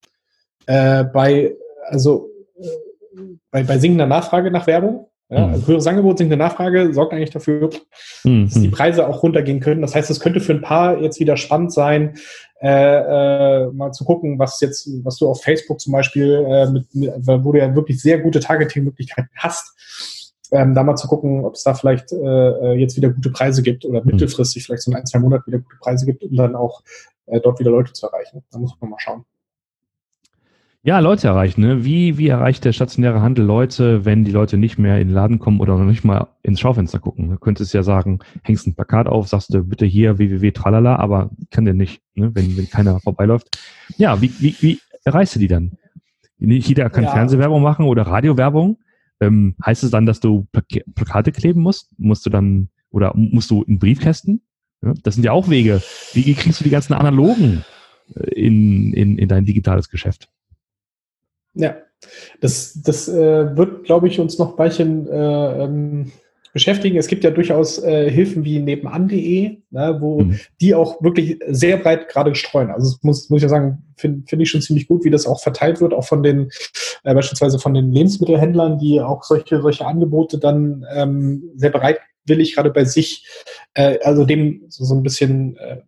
Äh, 0.65 1.03
bei, 1.03 1.55
also, 1.87 2.29
äh, 2.57 3.21
bei, 3.51 3.63
bei 3.63 3.79
sinkender 3.79 4.05
Nachfrage 4.05 4.49
nach 4.49 4.65
Werbung 4.65 5.07
ja, 5.29 5.45
mhm. 5.45 5.53
also 5.53 5.67
höheres 5.67 5.87
Angebot, 5.87 6.17
sinkende 6.17 6.43
Nachfrage 6.43 6.91
sorgt 6.93 7.13
eigentlich 7.13 7.29
dafür, 7.29 7.69
mhm. 8.23 8.45
dass 8.45 8.55
die 8.55 8.69
Preise 8.69 9.07
auch 9.07 9.21
runtergehen 9.21 9.59
können. 9.59 9.81
Das 9.81 9.93
heißt, 9.93 10.09
es 10.09 10.19
könnte 10.19 10.39
für 10.39 10.53
ein 10.53 10.61
paar 10.61 10.99
jetzt 10.99 11.19
wieder 11.19 11.37
spannend 11.37 11.71
sein, 11.71 12.15
äh, 12.61 12.67
äh, 12.67 13.71
mal 13.71 13.91
zu 13.91 14.05
gucken, 14.05 14.39
was 14.39 14.59
jetzt, 14.59 14.89
was 15.03 15.17
du 15.17 15.29
auf 15.29 15.43
Facebook 15.43 15.79
zum 15.79 15.93
Beispiel, 15.93 16.45
äh, 16.47 16.71
mit, 16.71 16.95
mit, 16.95 17.11
wo 17.25 17.51
du 17.51 17.59
ja 17.59 17.73
wirklich 17.75 18.01
sehr 18.01 18.19
gute 18.19 18.39
Targeting-Möglichkeiten 18.39 19.29
hast, 19.35 20.19
ähm, 20.51 20.73
da 20.73 20.83
mal 20.83 20.95
zu 20.95 21.07
gucken, 21.07 21.45
ob 21.45 21.53
es 21.53 21.63
da 21.63 21.75
vielleicht 21.75 22.11
äh, 22.11 22.17
äh, 22.17 22.73
jetzt 22.73 22.97
wieder 22.97 23.09
gute 23.09 23.29
Preise 23.29 23.61
gibt 23.61 23.85
oder 23.85 24.01
mhm. 24.01 24.11
mittelfristig 24.11 24.65
vielleicht 24.65 24.81
so 24.81 24.91
in 24.91 24.97
ein, 24.97 25.05
zwei 25.05 25.19
Monaten 25.19 25.45
wieder 25.45 25.59
gute 25.59 25.77
Preise 25.79 26.07
gibt, 26.07 26.23
um 26.23 26.35
dann 26.35 26.55
auch 26.55 26.81
äh, 27.27 27.39
dort 27.39 27.59
wieder 27.59 27.71
Leute 27.71 27.93
zu 27.93 28.07
erreichen. 28.07 28.43
Da 28.51 28.57
muss 28.57 28.73
man 28.81 28.89
mal 28.89 28.99
schauen. 28.99 29.25
Ja, 30.81 30.99
Leute 30.99 31.27
erreichen. 31.27 31.59
Ne? 31.59 31.83
Wie, 31.83 32.17
wie 32.17 32.29
erreicht 32.29 32.63
der 32.63 32.71
stationäre 32.71 33.21
Handel 33.21 33.43
Leute, 33.43 34.05
wenn 34.05 34.23
die 34.23 34.31
Leute 34.31 34.57
nicht 34.57 34.77
mehr 34.77 34.99
in 35.01 35.09
den 35.09 35.13
Laden 35.13 35.37
kommen 35.37 35.59
oder 35.59 35.77
noch 35.77 35.83
nicht 35.83 36.05
mal 36.05 36.27
ins 36.41 36.61
Schaufenster 36.61 36.99
gucken? 36.99 37.29
Du 37.29 37.37
könntest 37.37 37.73
ja 37.73 37.83
sagen, 37.83 38.19
hängst 38.43 38.65
ein 38.65 38.75
Plakat 38.75 39.07
auf, 39.07 39.27
sagst 39.27 39.53
du 39.53 39.61
bitte 39.63 39.85
hier 39.85 40.17
www 40.17 40.51
tralala, 40.51 40.95
aber 40.95 41.31
kann 41.51 41.65
der 41.65 41.73
nicht, 41.73 42.01
ne? 42.15 42.31
wenn, 42.33 42.55
wenn 42.55 42.69
keiner 42.69 43.01
vorbeiläuft. 43.01 43.59
Ja, 43.97 44.21
wie, 44.21 44.31
wie, 44.39 44.55
wie 44.61 44.79
erreichst 45.03 45.35
du 45.35 45.39
die 45.39 45.49
dann? 45.49 45.73
Nicht 46.37 46.69
jeder 46.69 46.89
kann 46.89 47.03
ja. 47.03 47.11
Fernsehwerbung 47.11 47.61
machen 47.61 47.85
oder 47.85 48.03
Radiowerbung. 48.03 48.77
Ähm, 49.19 49.55
heißt 49.65 49.83
es 49.83 49.91
dann, 49.91 50.05
dass 50.05 50.21
du 50.21 50.47
Plakate 50.95 51.33
kleben 51.33 51.61
musst? 51.61 51.89
Musst 51.97 52.25
du 52.25 52.29
dann, 52.29 52.69
oder 52.89 53.11
musst 53.15 53.51
du 53.51 53.63
in 53.63 53.79
Briefkästen? 53.79 54.41
Ja, 54.81 54.93
das 55.03 55.15
sind 55.15 55.25
ja 55.25 55.33
auch 55.33 55.49
Wege. 55.49 55.81
Wie 56.13 56.33
kriegst 56.33 56.61
du 56.61 56.63
die 56.63 56.69
ganzen 56.69 56.93
analogen 56.93 57.65
äh, 58.15 58.29
in, 58.33 58.93
in, 58.93 59.17
in 59.17 59.27
dein 59.27 59.43
digitales 59.43 59.89
Geschäft? 59.89 60.29
Ja, 61.53 61.77
das, 62.39 62.81
das 62.81 63.07
äh, 63.07 63.57
wird, 63.57 63.83
glaube 63.83 64.07
ich, 64.07 64.19
uns 64.19 64.37
noch 64.37 64.53
ein 64.53 64.57
Weilchen 64.57 65.07
äh, 65.07 65.63
ähm, 65.63 66.11
beschäftigen. 66.53 66.97
Es 66.97 67.07
gibt 67.07 67.23
ja 67.23 67.31
durchaus 67.31 67.81
äh, 67.83 68.09
Hilfen 68.09 68.43
wie 68.43 68.59
nebenan.de, 68.59 69.57
ne, 69.69 69.97
wo 69.99 70.21
mhm. 70.21 70.39
die 70.61 70.73
auch 70.73 71.01
wirklich 71.01 71.39
sehr 71.47 71.77
breit 71.77 72.09
gerade 72.09 72.33
streuen. 72.35 72.71
Also 72.71 72.97
muss, 73.01 73.29
muss 73.29 73.37
ich 73.37 73.43
ja 73.43 73.49
sagen, 73.49 73.83
finde 73.97 74.23
find 74.27 74.41
ich 74.41 74.49
schon 74.49 74.61
ziemlich 74.61 74.87
gut, 74.87 75.03
wie 75.03 75.09
das 75.09 75.27
auch 75.27 75.41
verteilt 75.41 75.81
wird, 75.81 75.93
auch 75.93 76.05
von 76.05 76.23
den 76.23 76.49
äh, 77.03 77.13
beispielsweise 77.13 77.59
von 77.59 77.73
den 77.73 77.91
Lebensmittelhändlern, 77.91 78.79
die 78.79 79.01
auch 79.01 79.23
solche, 79.23 79.61
solche 79.61 79.85
Angebote 79.85 80.39
dann 80.39 80.85
ähm, 80.93 81.51
sehr 81.55 81.69
bereitwillig 81.69 82.55
gerade 82.55 82.71
bei 82.71 82.85
sich, 82.85 83.27
äh, 83.73 83.99
also 84.03 84.25
dem 84.25 84.63
so, 84.69 84.85
so 84.85 84.95
ein 84.95 85.03
bisschen 85.03 85.57
äh, 85.57 85.81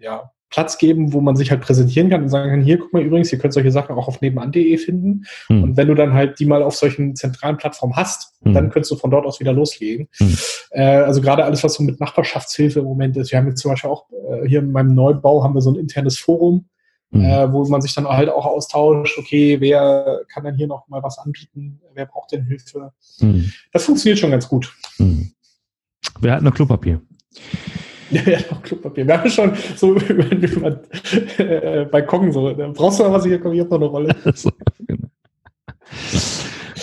ja, 0.00 0.32
Platz 0.50 0.78
geben, 0.78 1.12
wo 1.12 1.20
man 1.20 1.34
sich 1.34 1.50
halt 1.50 1.60
präsentieren 1.60 2.08
kann 2.08 2.22
und 2.22 2.28
sagen 2.28 2.50
kann, 2.50 2.62
hier, 2.62 2.78
guck 2.78 2.92
mal 2.92 3.02
übrigens, 3.02 3.32
ihr 3.32 3.38
könnt 3.38 3.52
solche 3.52 3.72
Sachen 3.72 3.96
auch 3.96 4.06
auf 4.06 4.20
nebenan.de 4.20 4.78
finden. 4.78 5.24
Mhm. 5.48 5.62
Und 5.62 5.76
wenn 5.76 5.88
du 5.88 5.94
dann 5.94 6.14
halt 6.14 6.38
die 6.38 6.46
mal 6.46 6.62
auf 6.62 6.76
solchen 6.76 7.16
zentralen 7.16 7.56
Plattformen 7.56 7.96
hast, 7.96 8.32
mhm. 8.42 8.54
dann 8.54 8.70
könntest 8.70 8.92
du 8.92 8.96
von 8.96 9.10
dort 9.10 9.26
aus 9.26 9.40
wieder 9.40 9.52
loslegen. 9.52 10.08
Mhm. 10.20 10.38
Äh, 10.70 10.82
also 10.82 11.20
gerade 11.20 11.44
alles, 11.44 11.64
was 11.64 11.74
so 11.74 11.82
mit 11.82 12.00
Nachbarschaftshilfe 12.00 12.78
im 12.78 12.84
Moment 12.84 13.16
ist. 13.16 13.32
Wir 13.32 13.38
haben 13.38 13.48
jetzt 13.48 13.60
zum 13.60 13.72
Beispiel 13.72 13.90
auch 13.90 14.06
äh, 14.10 14.46
hier 14.46 14.60
in 14.60 14.70
meinem 14.70 14.94
Neubau 14.94 15.42
haben 15.42 15.54
wir 15.54 15.60
so 15.60 15.70
ein 15.70 15.76
internes 15.76 16.18
Forum, 16.18 16.68
mhm. 17.10 17.24
äh, 17.24 17.52
wo 17.52 17.64
man 17.66 17.80
sich 17.80 17.94
dann 17.94 18.06
halt 18.06 18.28
auch 18.28 18.46
austauscht, 18.46 19.18
okay, 19.18 19.60
wer 19.60 20.22
kann 20.32 20.44
denn 20.44 20.56
hier 20.56 20.68
noch 20.68 20.86
mal 20.86 21.02
was 21.02 21.18
anbieten, 21.18 21.80
wer 21.92 22.06
braucht 22.06 22.30
denn 22.30 22.44
Hilfe. 22.44 22.92
Mhm. 23.18 23.50
Das 23.72 23.84
funktioniert 23.84 24.20
schon 24.20 24.30
ganz 24.30 24.48
gut. 24.48 24.72
Mhm. 24.98 25.32
Wer 26.20 26.34
hat 26.34 26.42
noch 26.42 26.54
Klopapier? 26.54 27.00
Ja, 28.10 28.22
ja, 28.22 28.38
noch 28.50 28.62
Klopapier. 28.62 29.06
Wir 29.06 29.18
haben 29.18 29.30
schon 29.30 29.52
so 29.76 29.94
über, 30.08 30.30
über 30.32 30.80
äh, 31.38 31.84
Balkon 31.86 32.32
so. 32.32 32.54
Brauchst 32.74 33.00
du 33.00 33.04
noch 33.04 33.12
was? 33.12 33.24
Hier 33.24 33.44
ich 33.44 33.60
habe 33.60 33.64
noch 33.64 33.72
eine 33.72 33.86
Rolle. 33.86 34.16
so, 34.34 34.50
genau. 34.86 35.08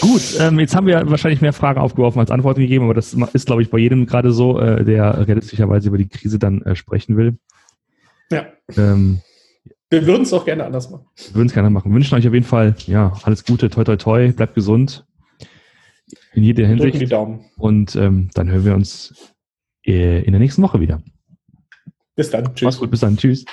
Gut, 0.02 0.38
ähm, 0.40 0.60
jetzt 0.60 0.76
haben 0.76 0.88
wir 0.88 1.10
wahrscheinlich 1.10 1.42
mehr 1.42 1.54
Fragen 1.54 1.80
aufgeworfen 1.80 2.20
als 2.20 2.32
Antworten 2.32 2.60
gegeben, 2.60 2.86
aber 2.86 2.94
das 2.94 3.14
ist, 3.14 3.46
glaube 3.46 3.62
ich, 3.62 3.70
bei 3.70 3.78
jedem 3.78 4.06
gerade 4.06 4.32
so, 4.32 4.60
äh, 4.60 4.84
der 4.84 5.28
realistischerweise 5.28 5.88
über 5.88 5.98
die 5.98 6.10
Krise 6.10 6.40
dann 6.40 6.62
äh, 6.64 6.76
sprechen 6.76 7.16
will. 7.16 7.38
Ja. 8.30 8.46
Ähm, 8.76 9.22
wir 9.90 10.06
würden 10.06 10.24
es 10.24 10.34
auch 10.34 10.44
gerne 10.44 10.66
anders 10.66 10.90
machen. 10.90 11.06
Wir 11.28 11.36
würden 11.36 11.48
es 11.48 11.54
gerne 11.54 11.70
machen. 11.70 11.92
Wir 11.92 11.96
wünschen 11.96 12.16
euch 12.16 12.28
auf 12.28 12.34
jeden 12.34 12.46
Fall, 12.46 12.76
ja, 12.88 13.14
alles 13.24 13.46
Gute, 13.46 13.70
toi, 13.70 13.84
toi, 13.84 13.96
toi, 13.96 14.32
bleibt 14.32 14.56
gesund. 14.56 15.06
In 16.34 16.44
jeder 16.44 16.66
Hinsicht. 16.66 16.86
Drücken 16.86 17.00
die 17.00 17.06
Daumen. 17.06 17.46
Und 17.58 17.96
ähm, 17.96 18.30
dann 18.34 18.50
hören 18.50 18.66
wir 18.66 18.74
uns 18.74 19.34
äh, 19.86 20.24
in 20.24 20.32
der 20.32 20.40
nächsten 20.40 20.62
Woche 20.64 20.80
wieder. 20.80 21.02
Bis 22.16 22.30
dann. 22.30 22.54
Tschüss. 22.56 22.66
Mach's 22.66 22.80
gut, 22.80 22.92
bis 22.92 23.00
dann. 23.00 23.18
Tschüss. 23.18 23.46